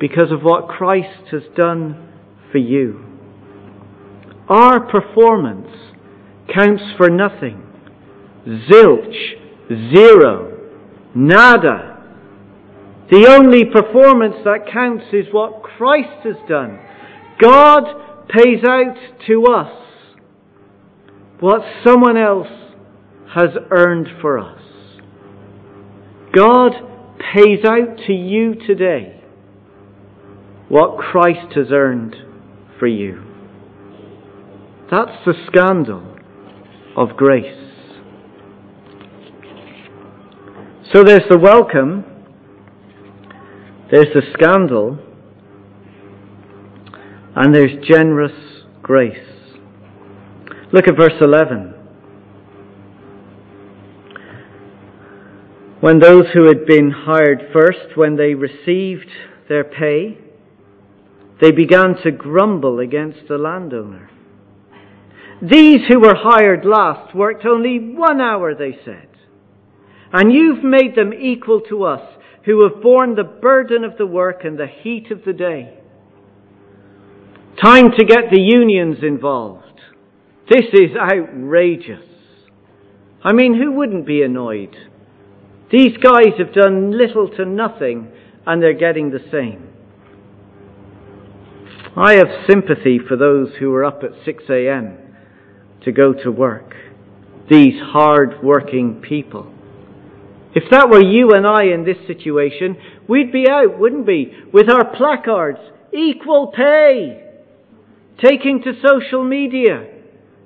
because 0.00 0.30
of 0.30 0.42
what 0.42 0.68
Christ 0.68 1.28
has 1.30 1.42
done 1.56 2.12
for 2.52 2.58
you. 2.58 3.04
Our 4.48 4.80
performance 4.80 5.68
counts 6.52 6.82
for 6.96 7.08
nothing. 7.10 7.62
Zilch, 8.70 9.16
zero, 9.94 10.58
nada. 11.14 11.95
The 13.10 13.28
only 13.28 13.64
performance 13.64 14.36
that 14.44 14.70
counts 14.72 15.04
is 15.12 15.26
what 15.32 15.62
Christ 15.62 16.24
has 16.24 16.36
done. 16.48 16.80
God 17.40 17.84
pays 18.28 18.64
out 18.68 18.96
to 19.28 19.44
us 19.44 19.72
what 21.38 21.62
someone 21.84 22.16
else 22.16 22.48
has 23.34 23.50
earned 23.70 24.08
for 24.20 24.38
us. 24.38 24.62
God 26.34 26.72
pays 27.34 27.64
out 27.64 27.98
to 28.06 28.12
you 28.12 28.54
today 28.66 29.22
what 30.68 30.98
Christ 30.98 31.54
has 31.54 31.66
earned 31.70 32.16
for 32.78 32.86
you. 32.86 33.22
That's 34.90 35.24
the 35.24 35.34
scandal 35.46 36.16
of 36.96 37.16
grace. 37.16 37.62
So 40.92 41.02
there's 41.04 41.28
the 41.28 41.38
welcome, 41.38 42.04
there's 43.90 44.12
the 44.14 44.22
scandal, 44.34 44.98
and 47.36 47.54
there's 47.54 47.86
generous 47.86 48.32
grace. 48.82 49.18
Look 50.72 50.88
at 50.88 50.96
verse 50.96 51.14
11. 51.20 51.74
When 55.80 56.00
those 56.00 56.24
who 56.34 56.46
had 56.46 56.66
been 56.66 56.90
hired 56.90 57.50
first, 57.52 57.96
when 57.96 58.16
they 58.16 58.34
received 58.34 59.08
their 59.48 59.62
pay, 59.62 60.18
they 61.40 61.52
began 61.52 61.94
to 62.02 62.10
grumble 62.10 62.80
against 62.80 63.28
the 63.28 63.38
landowner. 63.38 64.10
These 65.42 65.82
who 65.86 66.00
were 66.00 66.16
hired 66.16 66.64
last 66.64 67.14
worked 67.14 67.44
only 67.44 67.78
one 67.78 68.20
hour, 68.20 68.54
they 68.54 68.78
said. 68.84 69.08
And 70.12 70.32
you've 70.32 70.64
made 70.64 70.96
them 70.96 71.12
equal 71.12 71.60
to 71.68 71.84
us, 71.84 72.00
who 72.46 72.62
have 72.62 72.82
borne 72.82 73.14
the 73.14 73.24
burden 73.24 73.84
of 73.84 73.98
the 73.98 74.06
work 74.06 74.44
and 74.44 74.58
the 74.58 74.66
heat 74.66 75.10
of 75.10 75.24
the 75.24 75.32
day. 75.32 75.78
Time 77.62 77.90
to 77.98 78.04
get 78.04 78.30
the 78.30 78.40
unions 78.40 78.98
involved. 79.02 79.80
This 80.48 80.66
is 80.72 80.96
outrageous. 80.96 82.04
I 83.22 83.32
mean, 83.32 83.54
who 83.54 83.72
wouldn't 83.72 84.06
be 84.06 84.22
annoyed? 84.22 84.76
These 85.70 85.96
guys 85.98 86.38
have 86.38 86.54
done 86.54 86.96
little 86.96 87.28
to 87.36 87.44
nothing 87.44 88.10
and 88.46 88.62
they're 88.62 88.72
getting 88.72 89.10
the 89.10 89.24
same. 89.30 89.68
I 91.96 92.14
have 92.14 92.46
sympathy 92.48 92.98
for 92.98 93.16
those 93.16 93.56
who 93.58 93.74
are 93.74 93.84
up 93.84 94.02
at 94.04 94.24
6 94.24 94.44
a.m 94.48 94.98
to 95.86 95.92
go 95.92 96.12
to 96.12 96.30
work. 96.30 96.74
These 97.48 97.80
hard 97.80 98.42
working 98.42 99.00
people. 99.00 99.52
If 100.56 100.70
that 100.70 100.88
were 100.88 101.04
you 101.04 101.32
and 101.32 101.46
I 101.46 101.64
in 101.64 101.84
this 101.84 101.98
situation, 102.06 102.78
we'd 103.06 103.30
be 103.30 103.44
out, 103.46 103.78
wouldn't 103.78 104.06
we, 104.06 104.32
with 104.54 104.70
our 104.70 104.96
placards, 104.96 105.58
equal 105.92 106.50
pay, 106.56 107.22
taking 108.24 108.62
to 108.62 108.72
social 108.82 109.22
media. 109.22 109.86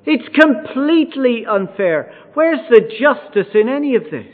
It's 0.04 0.28
completely 0.36 1.46
unfair. 1.48 2.12
Where's 2.34 2.58
the 2.70 2.80
justice 2.80 3.54
in 3.54 3.68
any 3.68 3.94
of 3.94 4.02
this? 4.10 4.26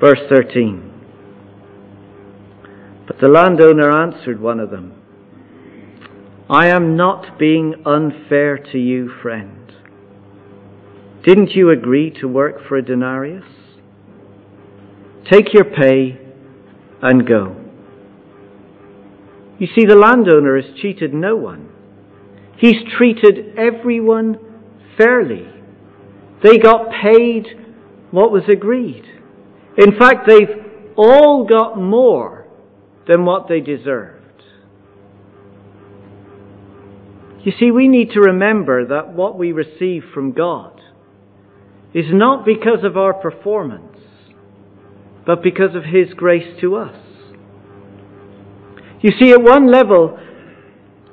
Verse 0.00 0.20
13. 0.30 0.86
But 3.06 3.20
the 3.20 3.28
landowner 3.28 3.94
answered 3.94 4.40
one 4.40 4.58
of 4.58 4.70
them, 4.70 4.94
I 6.48 6.68
am 6.68 6.96
not 6.96 7.38
being 7.38 7.74
unfair 7.84 8.56
to 8.72 8.78
you, 8.78 9.10
friend. 9.20 9.59
Didn't 11.24 11.50
you 11.50 11.70
agree 11.70 12.10
to 12.20 12.28
work 12.28 12.66
for 12.66 12.76
a 12.76 12.82
denarius? 12.82 13.44
Take 15.30 15.52
your 15.52 15.64
pay 15.64 16.18
and 17.02 17.26
go. 17.26 17.56
You 19.58 19.66
see, 19.74 19.84
the 19.84 19.96
landowner 19.96 20.60
has 20.60 20.80
cheated 20.80 21.12
no 21.12 21.36
one. 21.36 21.68
He's 22.56 22.76
treated 22.96 23.58
everyone 23.58 24.38
fairly. 24.96 25.46
They 26.42 26.56
got 26.56 26.90
paid 27.02 27.46
what 28.10 28.32
was 28.32 28.44
agreed. 28.50 29.04
In 29.76 29.98
fact, 29.98 30.26
they've 30.26 30.64
all 30.96 31.44
got 31.44 31.78
more 31.78 32.46
than 33.06 33.26
what 33.26 33.46
they 33.48 33.60
deserved. 33.60 34.16
You 37.42 37.52
see, 37.58 37.70
we 37.70 37.88
need 37.88 38.10
to 38.12 38.20
remember 38.20 38.86
that 38.86 39.12
what 39.12 39.38
we 39.38 39.52
receive 39.52 40.04
from 40.14 40.32
God 40.32 40.79
is 41.94 42.06
not 42.10 42.44
because 42.44 42.84
of 42.84 42.96
our 42.96 43.12
performance, 43.12 43.96
but 45.26 45.42
because 45.42 45.74
of 45.74 45.84
His 45.84 46.14
grace 46.14 46.60
to 46.60 46.76
us. 46.76 46.96
You 49.02 49.10
see, 49.18 49.32
at 49.32 49.42
one 49.42 49.70
level, 49.70 50.18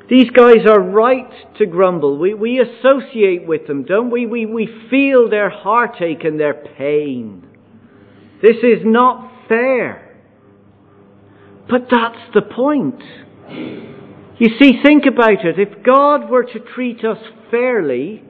these 0.10 0.30
guys 0.30 0.66
are 0.68 0.80
right 0.80 1.30
to 1.58 1.66
grumble. 1.66 2.18
We, 2.18 2.34
we 2.34 2.60
associate 2.60 3.48
with 3.48 3.68
them, 3.68 3.84
don't 3.84 4.10
we? 4.10 4.26
we? 4.26 4.46
We 4.46 4.68
feel 4.90 5.30
their 5.30 5.50
heartache 5.50 6.24
and 6.24 6.40
their 6.40 6.54
pain. 6.54 7.48
This 8.42 8.58
is 8.58 8.84
not 8.84 9.48
fair. 9.48 10.04
But 11.70 11.88
that's 11.92 12.34
the 12.34 12.42
point. 12.42 13.02
You 14.40 14.50
see, 14.60 14.80
think 14.84 15.06
about 15.06 15.44
it. 15.44 15.58
If 15.58 15.84
God 15.84 16.30
were 16.30 16.44
to 16.44 16.60
treat 16.76 17.04
us 17.04 17.18
fairly, 17.50 18.24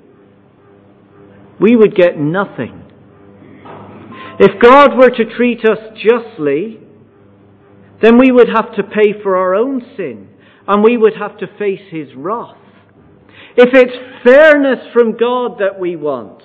we 1.59 1.75
would 1.75 1.95
get 1.95 2.17
nothing. 2.17 2.83
If 4.39 4.61
God 4.61 4.95
were 4.95 5.09
to 5.09 5.35
treat 5.35 5.59
us 5.65 5.79
justly, 5.95 6.79
then 8.01 8.19
we 8.19 8.31
would 8.31 8.49
have 8.53 8.75
to 8.75 8.83
pay 8.83 9.21
for 9.23 9.35
our 9.35 9.55
own 9.55 9.81
sin 9.97 10.29
and 10.67 10.83
we 10.83 10.97
would 10.97 11.13
have 11.17 11.37
to 11.39 11.47
face 11.57 11.81
His 11.89 12.09
wrath. 12.15 12.57
If 13.55 13.69
it's 13.73 14.23
fairness 14.23 14.79
from 14.93 15.17
God 15.17 15.59
that 15.59 15.79
we 15.79 15.95
want, 15.95 16.43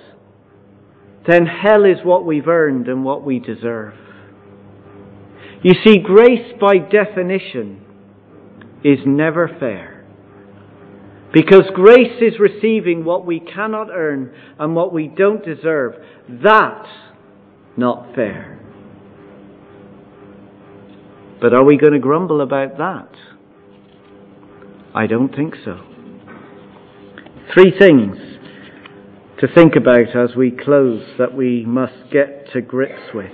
then 1.27 1.45
hell 1.45 1.85
is 1.85 1.97
what 2.03 2.25
we've 2.25 2.47
earned 2.47 2.87
and 2.87 3.05
what 3.05 3.23
we 3.23 3.39
deserve. 3.39 3.93
You 5.61 5.73
see, 5.85 5.99
grace 5.99 6.53
by 6.59 6.77
definition 6.77 7.81
is 8.83 8.99
never 9.05 9.47
fair. 9.59 9.92
Because 11.33 11.63
grace 11.73 12.21
is 12.21 12.39
receiving 12.39 13.03
what 13.03 13.25
we 13.25 13.39
cannot 13.39 13.89
earn 13.91 14.31
and 14.59 14.75
what 14.75 14.93
we 14.93 15.07
don't 15.07 15.43
deserve. 15.43 15.95
That's 16.29 16.87
not 17.75 18.13
fair. 18.13 18.59
But 21.41 21.53
are 21.53 21.63
we 21.63 21.77
going 21.77 21.93
to 21.93 21.99
grumble 21.99 22.39
about 22.39 22.77
that? 22.77 23.09
I 24.95 25.07
don't 25.07 25.35
think 25.35 25.55
so. 25.65 25.79
Three 27.51 27.73
things 27.77 28.15
to 29.39 29.47
think 29.53 29.73
about 29.75 30.15
as 30.15 30.35
we 30.37 30.51
close 30.51 31.03
that 31.17 31.35
we 31.35 31.65
must 31.65 32.11
get 32.11 32.51
to 32.53 32.61
grips 32.61 33.11
with. 33.13 33.31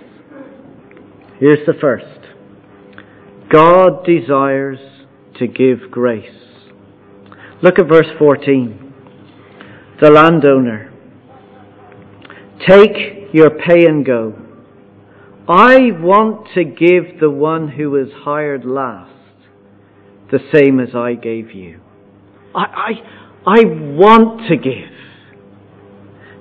Here's 1.39 1.65
the 1.67 1.73
first 1.79 2.05
God 3.51 4.05
desires 4.05 4.79
to 5.37 5.47
give 5.47 5.91
grace. 5.91 6.48
Look 7.61 7.77
at 7.77 7.87
verse 7.87 8.07
14. 8.17 8.93
The 10.01 10.09
landowner. 10.09 10.93
Take 12.67 13.33
your 13.33 13.49
pay 13.49 13.85
and 13.85 14.05
go. 14.05 14.33
I 15.47 15.91
want 15.99 16.47
to 16.55 16.63
give 16.63 17.19
the 17.19 17.29
one 17.29 17.69
who 17.69 17.91
was 17.91 18.07
hired 18.23 18.63
last 18.65 19.11
the 20.31 20.39
same 20.53 20.79
as 20.79 20.89
I 20.95 21.15
gave 21.15 21.51
you. 21.51 21.81
I, 22.55 22.61
I, 23.45 23.59
I 23.59 23.65
want 23.65 24.47
to 24.49 24.55
give. 24.55 24.91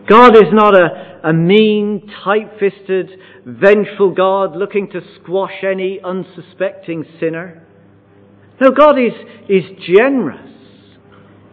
God 0.08 0.36
is 0.36 0.52
not 0.52 0.74
a, 0.74 1.20
a 1.24 1.32
mean, 1.32 2.10
tight-fisted, 2.22 3.10
vengeful 3.44 4.14
God 4.14 4.56
looking 4.56 4.90
to 4.90 5.00
squash 5.16 5.64
any 5.64 6.00
unsuspecting 6.04 7.04
sinner. 7.18 7.66
No, 8.60 8.70
God 8.70 8.98
is, 8.98 9.12
is 9.48 9.64
generous. 9.96 10.57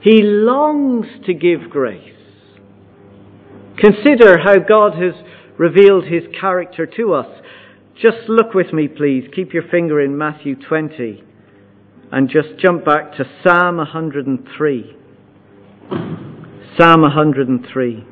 He 0.06 0.22
longs 0.22 1.08
to 1.26 1.34
give 1.34 1.72
grace. 1.72 2.14
Consider 3.80 4.38
how 4.38 4.60
God 4.60 4.94
has 5.02 5.16
revealed 5.58 6.04
his 6.04 6.22
character 6.40 6.86
to 6.86 7.16
us. 7.16 7.42
Just 8.00 8.30
look 8.30 8.54
with 8.54 8.72
me, 8.72 8.88
please. 8.88 9.28
Keep 9.36 9.52
your 9.52 9.64
finger 9.64 10.00
in 10.00 10.16
Matthew 10.16 10.58
20 10.58 11.24
and 12.12 12.30
just 12.30 12.50
jump 12.62 12.86
back 12.86 13.14
to 13.14 13.26
Psalm 13.44 13.78
103. 13.78 14.96
Psalm 16.78 17.02
103. 17.02 18.08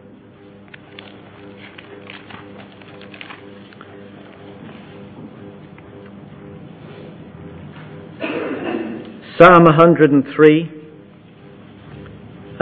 Psalm 9.38 9.64
103. 9.66 10.83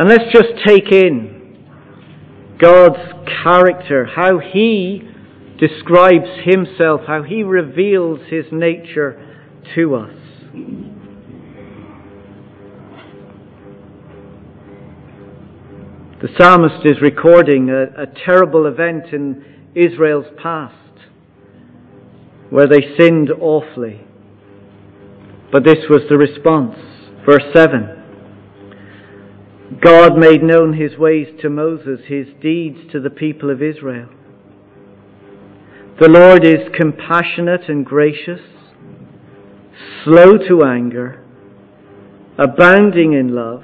And 0.02 0.10
let's 0.10 0.34
just 0.34 0.66
take 0.66 0.92
in 0.92 2.58
God's 2.58 2.98
character, 3.44 4.04
how 4.04 4.40
He 4.40 5.08
describes 5.60 6.26
Himself, 6.44 7.02
how 7.06 7.22
He 7.22 7.44
reveals 7.44 8.20
His 8.28 8.46
nature 8.52 9.24
to 9.76 9.94
us. 9.94 10.16
The 16.24 16.30
psalmist 16.36 16.84
is 16.84 17.00
recording 17.00 17.70
a, 17.70 18.02
a 18.02 18.08
terrible 18.26 18.66
event 18.66 19.14
in 19.14 19.46
Israel's 19.76 20.26
past 20.42 20.74
where 22.50 22.66
they 22.66 22.96
sinned 23.00 23.30
awfully. 23.40 24.02
But 25.52 25.64
this 25.64 25.78
was 25.92 26.02
the 26.10 26.18
response. 26.18 26.76
Verse 27.24 27.44
7. 27.54 28.01
God 29.80 30.18
made 30.18 30.44
known 30.44 30.74
his 30.74 30.98
ways 30.98 31.28
to 31.42 31.50
Moses, 31.50 32.02
his 32.08 32.28
deeds 32.42 32.92
to 32.92 33.00
the 33.00 33.10
people 33.10 33.50
of 33.50 33.62
Israel. 33.62 34.10
The 36.00 36.10
Lord 36.10 36.44
is 36.46 36.68
compassionate 36.78 37.70
and 37.70 37.86
gracious, 37.86 38.42
slow 40.04 40.38
to 40.38 40.64
anger, 40.64 41.24
abounding 42.38 43.14
in 43.14 43.34
love. 43.34 43.64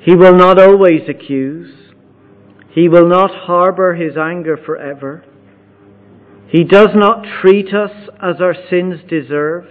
He 0.00 0.14
will 0.14 0.34
not 0.34 0.58
always 0.58 1.02
accuse. 1.08 1.92
He 2.70 2.88
will 2.88 3.08
not 3.08 3.30
harbor 3.30 3.94
his 3.94 4.16
anger 4.16 4.56
forever. 4.56 5.24
He 6.48 6.64
does 6.64 6.90
not 6.94 7.26
treat 7.42 7.74
us 7.74 7.90
as 8.22 8.40
our 8.40 8.54
sins 8.70 9.00
deserve 9.10 9.64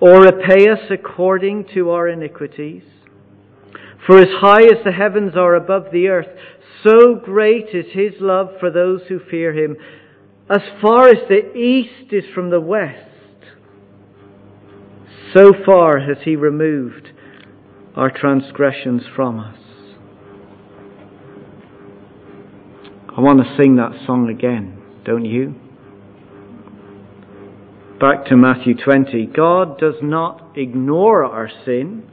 or 0.00 0.22
repay 0.22 0.68
us 0.70 0.90
according 0.90 1.66
to 1.74 1.90
our 1.90 2.08
iniquities. 2.08 2.84
For 4.06 4.18
as 4.18 4.28
high 4.40 4.62
as 4.62 4.84
the 4.84 4.92
heavens 4.92 5.34
are 5.36 5.54
above 5.54 5.86
the 5.92 6.08
earth, 6.08 6.28
so 6.82 7.14
great 7.14 7.74
is 7.74 7.86
his 7.92 8.14
love 8.20 8.48
for 8.60 8.70
those 8.70 9.02
who 9.08 9.18
fear 9.30 9.52
him. 9.52 9.76
As 10.50 10.62
far 10.80 11.08
as 11.08 11.28
the 11.28 11.54
east 11.54 12.12
is 12.12 12.24
from 12.34 12.50
the 12.50 12.60
west, 12.60 13.04
so 15.34 15.52
far 15.66 16.00
has 16.00 16.16
he 16.24 16.36
removed 16.36 17.10
our 17.94 18.10
transgressions 18.10 19.02
from 19.14 19.40
us. 19.40 19.58
I 23.14 23.20
want 23.20 23.40
to 23.40 23.56
sing 23.60 23.76
that 23.76 23.92
song 24.06 24.30
again, 24.30 24.80
don't 25.04 25.24
you? 25.24 25.54
Back 28.00 28.26
to 28.26 28.36
Matthew 28.36 28.74
20. 28.76 29.26
God 29.26 29.76
does 29.78 29.96
not 30.00 30.52
ignore 30.54 31.24
our 31.24 31.50
sin. 31.64 32.08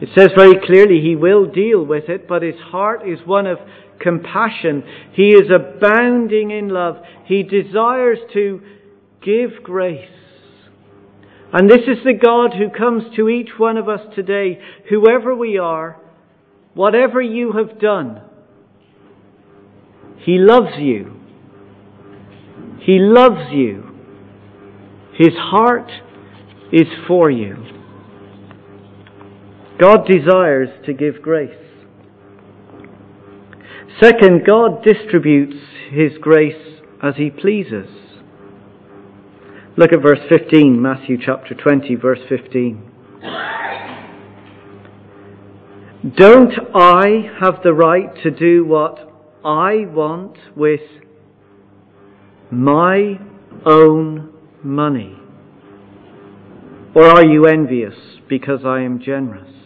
It 0.00 0.10
says 0.16 0.28
very 0.36 0.54
clearly 0.64 1.00
he 1.00 1.16
will 1.16 1.46
deal 1.46 1.84
with 1.84 2.08
it, 2.08 2.28
but 2.28 2.42
his 2.42 2.58
heart 2.70 3.08
is 3.08 3.18
one 3.26 3.46
of 3.46 3.58
compassion. 4.00 4.84
He 5.12 5.30
is 5.30 5.50
abounding 5.50 6.50
in 6.50 6.68
love. 6.68 6.96
He 7.24 7.42
desires 7.42 8.18
to 8.32 8.60
give 9.24 9.62
grace. 9.62 10.08
And 11.52 11.68
this 11.68 11.80
is 11.80 12.04
the 12.04 12.12
God 12.12 12.52
who 12.54 12.68
comes 12.70 13.04
to 13.16 13.28
each 13.28 13.50
one 13.58 13.76
of 13.76 13.88
us 13.88 14.00
today, 14.14 14.60
whoever 14.88 15.34
we 15.34 15.58
are, 15.58 15.96
whatever 16.74 17.20
you 17.20 17.52
have 17.52 17.80
done. 17.80 18.22
He 20.18 20.38
loves 20.38 20.76
you. 20.78 21.14
He 22.82 22.98
loves 22.98 23.50
you. 23.50 23.84
His 25.14 25.34
heart 25.34 25.90
is 26.72 26.86
for 27.06 27.30
you. 27.30 27.77
God 29.78 30.06
desires 30.06 30.70
to 30.86 30.92
give 30.92 31.22
grace. 31.22 31.56
Second, 34.00 34.44
God 34.44 34.82
distributes 34.82 35.56
His 35.90 36.12
grace 36.20 36.80
as 37.02 37.14
He 37.16 37.30
pleases. 37.30 37.88
Look 39.76 39.92
at 39.92 40.02
verse 40.02 40.18
15, 40.28 40.80
Matthew 40.82 41.18
chapter 41.24 41.54
20, 41.54 41.94
verse 41.94 42.18
15. 42.28 42.90
Don't 46.16 46.52
I 46.74 47.30
have 47.40 47.62
the 47.62 47.72
right 47.72 48.14
to 48.22 48.30
do 48.30 48.64
what 48.64 48.98
I 49.44 49.84
want 49.86 50.36
with 50.56 50.80
my 52.50 53.20
own 53.64 54.32
money? 54.64 55.16
Or 56.94 57.04
are 57.04 57.24
you 57.24 57.46
envious 57.46 57.94
because 58.28 58.60
I 58.64 58.80
am 58.80 59.00
generous? 59.00 59.57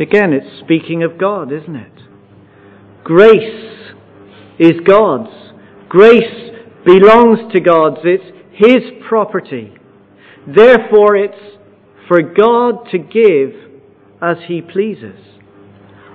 Again, 0.00 0.32
it's 0.32 0.60
speaking 0.64 1.02
of 1.02 1.18
God, 1.18 1.52
isn't 1.52 1.76
it? 1.76 1.92
Grace 3.04 3.92
is 4.58 4.80
God's. 4.86 5.30
Grace 5.90 6.52
belongs 6.86 7.52
to 7.52 7.60
God. 7.60 7.98
It's 8.04 8.24
His 8.52 9.04
property. 9.06 9.74
Therefore, 10.46 11.16
it's 11.16 11.58
for 12.08 12.22
God 12.22 12.88
to 12.92 12.98
give 12.98 13.50
as 14.22 14.38
He 14.48 14.62
pleases. 14.62 15.18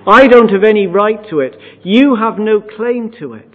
I 0.08 0.28
don't 0.28 0.50
have 0.50 0.64
any 0.64 0.88
right 0.88 1.20
to 1.30 1.40
it. 1.40 1.56
You 1.84 2.16
have 2.16 2.40
no 2.40 2.62
claim 2.62 3.12
to 3.20 3.34
it. 3.34 3.52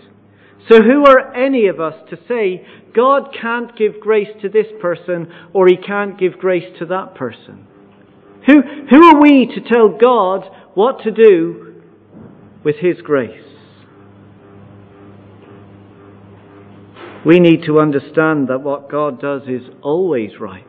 So 0.69 0.81
who 0.83 1.07
are 1.07 1.35
any 1.35 1.66
of 1.66 1.81
us 1.81 1.95
to 2.11 2.19
say 2.29 2.66
God 2.95 3.35
can't 3.40 3.77
give 3.77 4.01
grace 4.01 4.29
to 4.43 4.49
this 4.49 4.66
person 4.81 5.33
or 5.53 5.66
he 5.66 5.77
can't 5.77 6.19
give 6.19 6.38
grace 6.38 6.77
to 6.79 6.87
that 6.87 7.14
person? 7.14 7.66
Who, 8.46 8.62
who 8.88 9.05
are 9.05 9.20
we 9.20 9.46
to 9.46 9.61
tell 9.61 9.88
God 9.88 10.44
what 10.74 11.03
to 11.05 11.11
do 11.11 11.83
with 12.64 12.76
his 12.76 13.00
grace? 13.03 13.44
We 17.24 17.38
need 17.38 17.64
to 17.66 17.81
understand 17.81 18.48
that 18.48 18.62
what 18.62 18.90
God 18.90 19.20
does 19.20 19.42
is 19.42 19.62
always 19.83 20.31
right. 20.40 20.64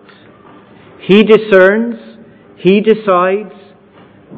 He 1.01 1.23
discerns, 1.23 2.19
He 2.57 2.81
decides, 2.81 3.53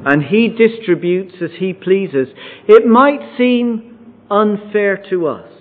and 0.06 0.24
He 0.24 0.48
distributes 0.48 1.34
as 1.42 1.50
He 1.58 1.74
pleases. 1.74 2.28
It 2.68 2.86
might 2.86 3.36
seem 3.38 4.16
unfair 4.30 5.04
to 5.10 5.28
us. 5.28 5.52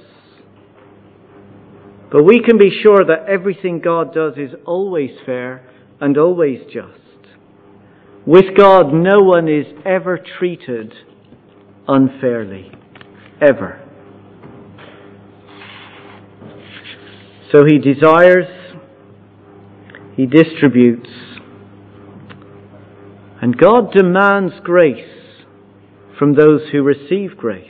But 2.10 2.24
we 2.24 2.42
can 2.42 2.58
be 2.58 2.70
sure 2.82 3.04
that 3.06 3.26
everything 3.28 3.80
God 3.80 4.12
does 4.12 4.34
is 4.36 4.50
always 4.66 5.10
fair 5.24 5.66
and 6.00 6.18
always 6.18 6.60
just. 6.72 7.00
With 8.26 8.56
God, 8.56 8.92
no 8.92 9.20
one 9.22 9.48
is 9.48 9.66
ever 9.84 10.18
treated 10.38 10.92
unfairly. 11.88 12.70
Ever. 13.40 13.80
So 17.50 17.64
he 17.66 17.78
desires, 17.78 18.46
he 20.14 20.26
distributes, 20.26 21.10
and 23.42 23.58
God 23.58 23.92
demands 23.92 24.54
grace 24.62 25.04
from 26.16 26.34
those 26.34 26.60
who 26.70 26.82
receive 26.82 27.36
grace. 27.36 27.68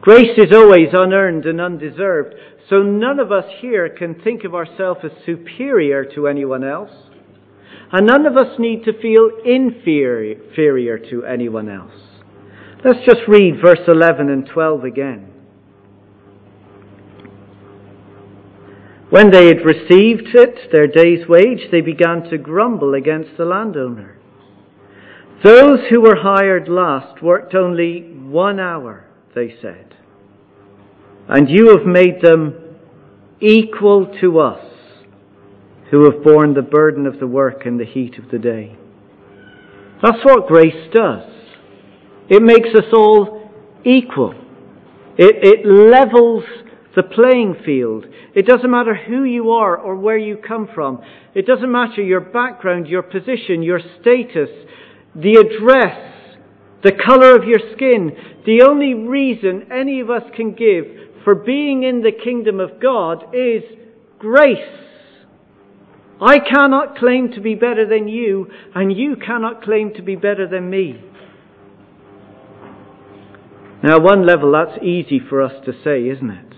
Grace 0.00 0.38
is 0.38 0.56
always 0.56 0.88
unearned 0.92 1.44
and 1.44 1.60
undeserved, 1.60 2.34
so 2.70 2.82
none 2.82 3.20
of 3.20 3.30
us 3.30 3.44
here 3.60 3.90
can 3.90 4.14
think 4.22 4.44
of 4.44 4.54
ourselves 4.54 5.00
as 5.04 5.10
superior 5.26 6.04
to 6.14 6.26
anyone 6.26 6.64
else. 6.64 6.90
And 7.92 8.06
none 8.06 8.26
of 8.26 8.36
us 8.36 8.58
need 8.58 8.84
to 8.84 9.00
feel 9.00 9.30
inferior 9.44 10.98
to 11.10 11.24
anyone 11.24 11.68
else. 11.68 11.92
Let's 12.84 13.04
just 13.06 13.22
read 13.28 13.60
verse 13.62 13.80
11 13.86 14.28
and 14.28 14.46
12 14.46 14.84
again. 14.84 15.32
When 19.08 19.30
they 19.30 19.46
had 19.46 19.64
received 19.64 20.34
it, 20.34 20.72
their 20.72 20.88
day's 20.88 21.28
wage, 21.28 21.70
they 21.70 21.80
began 21.80 22.24
to 22.30 22.38
grumble 22.38 22.94
against 22.94 23.36
the 23.38 23.44
landowner. 23.44 24.18
Those 25.44 25.80
who 25.90 26.00
were 26.00 26.16
hired 26.16 26.68
last 26.68 27.22
worked 27.22 27.54
only 27.54 28.00
one 28.00 28.58
hour, 28.58 29.06
they 29.34 29.54
said 29.62 29.96
and 31.28 31.48
you 31.50 31.76
have 31.76 31.86
made 31.86 32.20
them 32.22 32.54
equal 33.40 34.14
to 34.20 34.38
us 34.40 34.65
who 35.90 36.10
have 36.10 36.22
borne 36.22 36.54
the 36.54 36.62
burden 36.62 37.06
of 37.06 37.20
the 37.20 37.26
work 37.26 37.64
and 37.64 37.78
the 37.78 37.84
heat 37.84 38.18
of 38.18 38.30
the 38.30 38.38
day. 38.38 38.76
That's 40.02 40.24
what 40.24 40.48
grace 40.48 40.90
does. 40.92 41.30
It 42.28 42.42
makes 42.42 42.68
us 42.70 42.92
all 42.92 43.50
equal. 43.84 44.34
It, 45.16 45.36
it 45.42 45.66
levels 45.66 46.44
the 46.96 47.02
playing 47.02 47.56
field. 47.64 48.06
It 48.34 48.46
doesn't 48.46 48.70
matter 48.70 48.94
who 48.94 49.24
you 49.24 49.52
are 49.52 49.76
or 49.76 49.96
where 49.96 50.18
you 50.18 50.36
come 50.36 50.68
from. 50.74 51.02
It 51.34 51.46
doesn't 51.46 51.70
matter 51.70 52.02
your 52.02 52.20
background, 52.20 52.88
your 52.88 53.02
position, 53.02 53.62
your 53.62 53.80
status, 54.00 54.50
the 55.14 55.36
address, 55.36 56.12
the 56.82 56.92
color 56.92 57.36
of 57.36 57.44
your 57.44 57.60
skin. 57.74 58.12
The 58.44 58.62
only 58.68 58.94
reason 58.94 59.68
any 59.72 60.00
of 60.00 60.10
us 60.10 60.22
can 60.34 60.54
give 60.54 60.84
for 61.24 61.34
being 61.34 61.82
in 61.82 62.02
the 62.02 62.12
kingdom 62.12 62.60
of 62.60 62.80
God 62.80 63.34
is 63.34 63.62
grace. 64.18 64.58
I 66.20 66.38
cannot 66.38 66.96
claim 66.96 67.32
to 67.32 67.40
be 67.40 67.54
better 67.54 67.86
than 67.86 68.08
you, 68.08 68.48
and 68.74 68.96
you 68.96 69.16
cannot 69.16 69.62
claim 69.62 69.92
to 69.94 70.02
be 70.02 70.16
better 70.16 70.48
than 70.48 70.70
me. 70.70 71.02
Now, 73.82 74.00
one 74.00 74.26
level, 74.26 74.52
that's 74.52 74.82
easy 74.82 75.20
for 75.20 75.42
us 75.42 75.52
to 75.66 75.72
say, 75.84 76.08
isn't 76.08 76.30
it? 76.30 76.54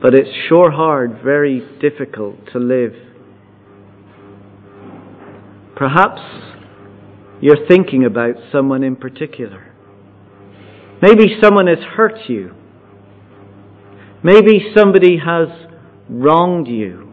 But 0.00 0.14
it's 0.14 0.30
sure 0.48 0.70
hard, 0.70 1.20
very 1.22 1.60
difficult 1.80 2.36
to 2.52 2.58
live. 2.58 2.94
Perhaps 5.76 6.22
you're 7.42 7.66
thinking 7.68 8.04
about 8.04 8.36
someone 8.50 8.82
in 8.82 8.96
particular. 8.96 9.74
Maybe 11.02 11.36
someone 11.42 11.66
has 11.66 11.84
hurt 11.96 12.18
you. 12.28 12.54
Maybe 14.22 14.72
somebody 14.74 15.18
has 15.18 15.48
wronged 16.08 16.66
you. 16.66 17.05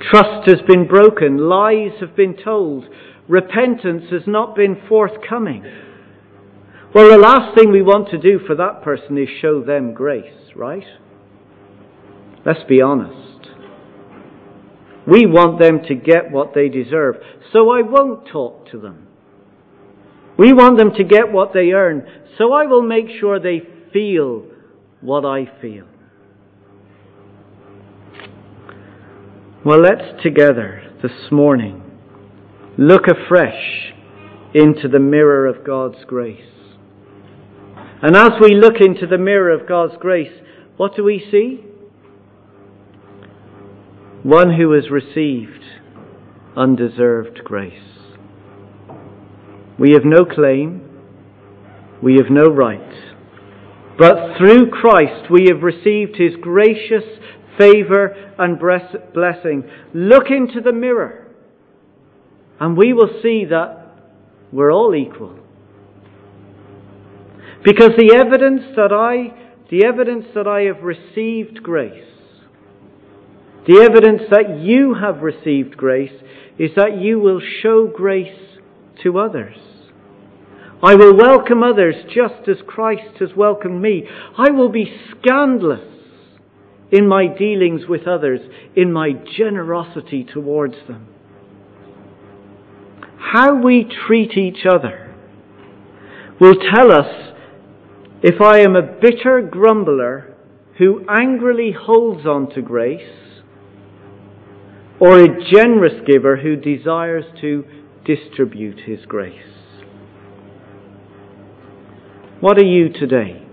Trust 0.00 0.48
has 0.48 0.60
been 0.66 0.86
broken. 0.86 1.48
Lies 1.48 1.92
have 2.00 2.14
been 2.14 2.36
told. 2.42 2.84
Repentance 3.28 4.04
has 4.10 4.22
not 4.26 4.54
been 4.54 4.80
forthcoming. 4.88 5.64
Well, 6.94 7.10
the 7.10 7.18
last 7.18 7.56
thing 7.56 7.72
we 7.72 7.82
want 7.82 8.10
to 8.10 8.18
do 8.18 8.38
for 8.46 8.54
that 8.54 8.82
person 8.82 9.18
is 9.18 9.28
show 9.40 9.62
them 9.62 9.92
grace, 9.92 10.52
right? 10.54 10.84
Let's 12.44 12.62
be 12.68 12.80
honest. 12.80 13.48
We 15.06 15.26
want 15.26 15.60
them 15.60 15.80
to 15.88 15.94
get 15.94 16.30
what 16.30 16.54
they 16.54 16.68
deserve, 16.68 17.16
so 17.52 17.70
I 17.70 17.82
won't 17.82 18.28
talk 18.28 18.70
to 18.70 18.78
them. 18.78 19.06
We 20.38 20.52
want 20.52 20.78
them 20.78 20.92
to 20.96 21.04
get 21.04 21.32
what 21.32 21.52
they 21.52 21.72
earn, 21.72 22.06
so 22.38 22.52
I 22.52 22.66
will 22.66 22.82
make 22.82 23.06
sure 23.20 23.40
they 23.40 23.62
feel 23.92 24.44
what 25.00 25.24
I 25.24 25.46
feel. 25.60 25.86
Well, 29.66 29.82
let's 29.82 30.22
together 30.22 30.80
this 31.02 31.32
morning 31.32 31.82
look 32.78 33.08
afresh 33.08 33.92
into 34.54 34.86
the 34.86 35.00
mirror 35.00 35.44
of 35.44 35.66
God's 35.66 36.04
grace. 36.06 36.38
And 38.00 38.14
as 38.14 38.30
we 38.40 38.54
look 38.54 38.76
into 38.80 39.08
the 39.08 39.18
mirror 39.18 39.50
of 39.50 39.68
God's 39.68 39.94
grace, 39.98 40.30
what 40.76 40.94
do 40.94 41.02
we 41.02 41.18
see? 41.32 41.64
One 44.22 44.54
who 44.54 44.70
has 44.70 44.88
received 44.88 45.64
undeserved 46.56 47.40
grace. 47.42 47.82
We 49.80 49.94
have 49.94 50.04
no 50.04 50.24
claim, 50.24 50.88
we 52.00 52.18
have 52.22 52.30
no 52.30 52.44
right, 52.44 53.16
but 53.98 54.38
through 54.38 54.70
Christ 54.70 55.28
we 55.28 55.48
have 55.50 55.64
received 55.64 56.18
his 56.18 56.36
gracious 56.40 57.02
favor 57.58 58.34
and 58.38 58.58
blessing. 58.58 59.68
Look 59.94 60.30
into 60.30 60.60
the 60.60 60.72
mirror, 60.72 61.26
and 62.60 62.76
we 62.76 62.92
will 62.92 63.10
see 63.22 63.44
that 63.46 63.86
we're 64.52 64.72
all 64.72 64.94
equal. 64.94 65.38
Because 67.64 67.90
the 67.96 68.14
evidence 68.14 68.62
that 68.76 68.92
I, 68.92 69.34
the 69.70 69.84
evidence 69.84 70.26
that 70.34 70.46
I 70.46 70.62
have 70.62 70.82
received 70.82 71.62
grace, 71.62 72.04
the 73.66 73.80
evidence 73.82 74.22
that 74.30 74.60
you 74.60 74.94
have 74.94 75.22
received 75.22 75.76
grace 75.76 76.22
is 76.58 76.70
that 76.76 77.00
you 77.00 77.18
will 77.18 77.40
show 77.62 77.86
grace 77.86 78.58
to 79.02 79.18
others. 79.18 79.56
I 80.82 80.94
will 80.94 81.16
welcome 81.16 81.62
others 81.62 81.96
just 82.04 82.48
as 82.48 82.56
Christ 82.66 83.18
has 83.18 83.30
welcomed 83.36 83.82
me. 83.82 84.04
I 84.38 84.50
will 84.50 84.68
be 84.68 84.94
scandalous 85.10 85.95
in 86.92 87.08
my 87.08 87.26
dealings 87.26 87.82
with 87.88 88.06
others, 88.06 88.40
in 88.74 88.92
my 88.92 89.12
generosity 89.36 90.24
towards 90.24 90.74
them. 90.86 91.08
How 93.18 93.54
we 93.54 93.84
treat 94.06 94.36
each 94.36 94.64
other 94.68 95.14
will 96.40 96.54
tell 96.74 96.92
us 96.92 97.32
if 98.22 98.40
I 98.40 98.60
am 98.60 98.76
a 98.76 98.82
bitter 98.82 99.42
grumbler 99.42 100.34
who 100.78 101.04
angrily 101.08 101.72
holds 101.72 102.26
on 102.26 102.50
to 102.50 102.62
grace, 102.62 103.10
or 105.00 105.18
a 105.18 105.50
generous 105.50 106.00
giver 106.06 106.36
who 106.36 106.56
desires 106.56 107.24
to 107.40 107.64
distribute 108.04 108.80
his 108.80 109.04
grace. 109.06 109.34
What 112.40 112.58
are 112.58 112.64
you 112.64 112.90
today? 112.90 113.45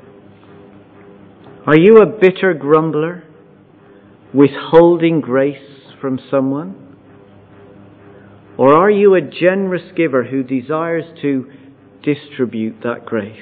Are 1.65 1.77
you 1.77 2.01
a 2.01 2.05
bitter 2.05 2.53
grumbler, 2.53 3.23
withholding 4.33 5.21
grace 5.21 5.91
from 6.01 6.19
someone? 6.29 6.97
Or 8.57 8.73
are 8.73 8.91
you 8.91 9.15
a 9.15 9.21
generous 9.21 9.91
giver 9.95 10.25
who 10.25 10.43
desires 10.43 11.05
to 11.21 11.49
distribute 12.03 12.81
that 12.83 13.05
grace? 13.05 13.41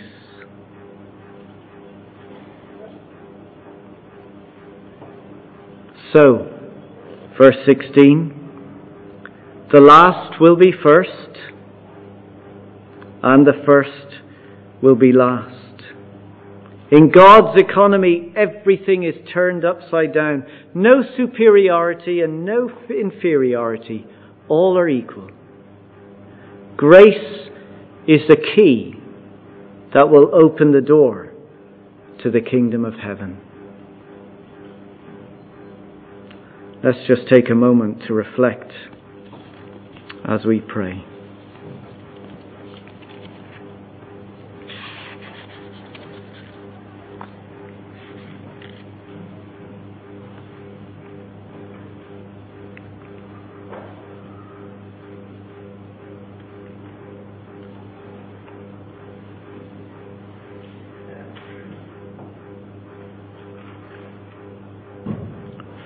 So, 6.14 6.48
verse 7.38 7.58
16 7.66 8.42
the 9.72 9.80
last 9.80 10.42
will 10.42 10.58
be 10.58 10.74
first, 10.74 11.38
and 13.24 13.48
the 13.48 13.64
first 13.66 14.20
will 14.82 14.96
be 14.96 15.14
last. 15.14 15.61
In 16.92 17.10
God's 17.10 17.60
economy, 17.60 18.34
everything 18.36 19.04
is 19.04 19.16
turned 19.34 19.64
upside 19.64 20.14
down. 20.14 20.46
No 20.74 21.04
superiority 21.16 22.20
and 22.20 22.44
no 22.44 22.70
inferiority. 22.90 24.06
All 24.50 24.78
are 24.78 24.90
equal. 24.90 25.30
Grace 26.76 27.48
is 28.08 28.22
the 28.28 28.36
key 28.36 28.96
that 29.94 30.10
will 30.10 30.36
open 30.36 30.74
the 30.74 30.82
door 30.82 31.32
to 32.24 32.30
the 32.30 32.42
kingdom 32.42 32.84
of 32.84 32.96
heaven. 32.96 33.40
Let's 36.84 37.08
just 37.08 37.22
take 37.30 37.50
a 37.50 37.56
moment 37.56 38.04
to 38.08 38.14
reflect 38.14 38.72
as 40.26 40.44
we 40.46 40.60
pray. 40.60 41.06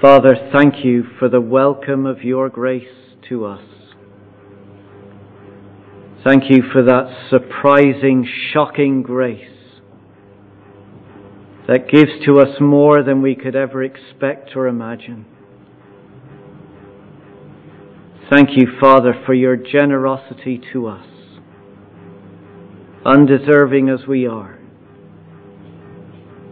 Father, 0.07 0.35
thank 0.53 0.85
you 0.85 1.03
for 1.17 1.29
the 1.29 1.41
welcome 1.41 2.05
of 2.05 2.21
your 2.21 2.47
grace 2.47 3.17
to 3.27 3.43
us. 3.43 3.65
Thank 6.23 6.43
you 6.47 6.61
for 6.71 6.83
that 6.83 7.07
surprising, 7.31 8.29
shocking 8.53 9.01
grace 9.01 9.49
that 11.67 11.89
gives 11.91 12.11
to 12.27 12.37
us 12.37 12.61
more 12.61 13.01
than 13.01 13.23
we 13.23 13.33
could 13.33 13.55
ever 13.55 13.81
expect 13.81 14.55
or 14.55 14.67
imagine. 14.67 15.25
Thank 18.29 18.49
you, 18.51 18.77
Father, 18.79 19.19
for 19.25 19.33
your 19.33 19.55
generosity 19.55 20.61
to 20.71 20.85
us, 20.85 21.07
undeserving 23.03 23.89
as 23.89 24.05
we 24.07 24.27
are. 24.27 24.59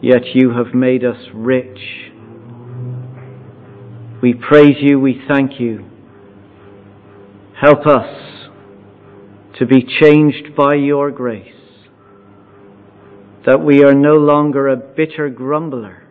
Yet 0.02 0.34
you 0.34 0.54
have 0.56 0.74
made 0.74 1.06
us 1.06 1.28
rich 1.36 2.10
we 4.24 4.34
praise 4.34 4.78
you, 4.80 4.98
we 4.98 5.22
thank 5.28 5.60
you. 5.60 5.86
Help 7.60 7.86
us 7.86 8.48
to 9.60 9.66
be 9.66 9.86
changed 10.00 10.56
by 10.56 10.76
your 10.76 11.12
grace, 11.12 11.54
that 13.46 13.62
we 13.62 13.84
are 13.84 13.94
no 13.94 14.14
longer 14.14 14.70
a 14.70 14.78
bitter 14.78 15.28
grumbler, 15.28 16.08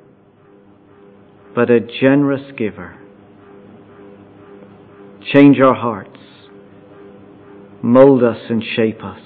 but 1.55 1.71
a 1.71 1.81
generous 1.81 2.53
giver. 2.59 2.99
Change 5.33 5.59
our 5.59 5.75
hearts, 5.75 6.19
mold 7.83 8.23
us 8.23 8.43
and 8.51 8.63
shape 8.77 9.03
us. 9.03 9.23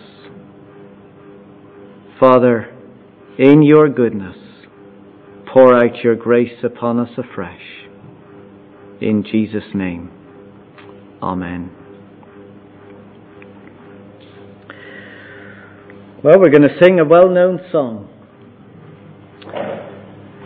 Father, 2.20 2.72
in 3.36 3.62
your 3.62 3.88
goodness, 3.88 4.36
pour 5.52 5.74
out 5.74 6.04
your 6.04 6.14
grace 6.14 6.62
upon 6.62 7.00
us 7.00 7.10
afresh. 7.18 7.85
In 9.00 9.24
Jesus' 9.30 9.74
name, 9.74 10.10
Amen. 11.22 11.70
Well, 16.24 16.38
we're 16.40 16.50
going 16.50 16.62
to 16.62 16.78
sing 16.82 16.98
a 16.98 17.04
well 17.04 17.28
known 17.28 17.60
song. 17.70 18.08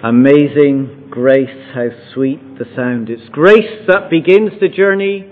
Amazing 0.02 1.08
grace, 1.10 1.74
how 1.74 1.88
sweet 2.12 2.58
the 2.58 2.64
sound. 2.74 3.08
It's 3.08 3.28
grace 3.30 3.86
that 3.86 4.10
begins 4.10 4.50
the 4.60 4.68
journey, 4.68 5.30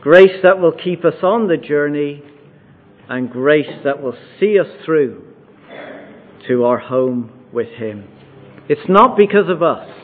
grace 0.00 0.40
that 0.42 0.58
will 0.58 0.72
keep 0.72 1.04
us 1.04 1.22
on 1.22 1.48
the 1.48 1.58
journey, 1.58 2.22
and 3.08 3.30
grace 3.30 3.82
that 3.84 4.02
will 4.02 4.16
see 4.38 4.58
us 4.58 4.68
through 4.84 5.24
to 6.48 6.64
our 6.64 6.78
home 6.78 7.32
with 7.52 7.68
Him. 7.68 8.08
It's 8.68 8.88
not 8.88 9.16
because 9.16 9.50
of 9.50 9.62
us. 9.62 9.99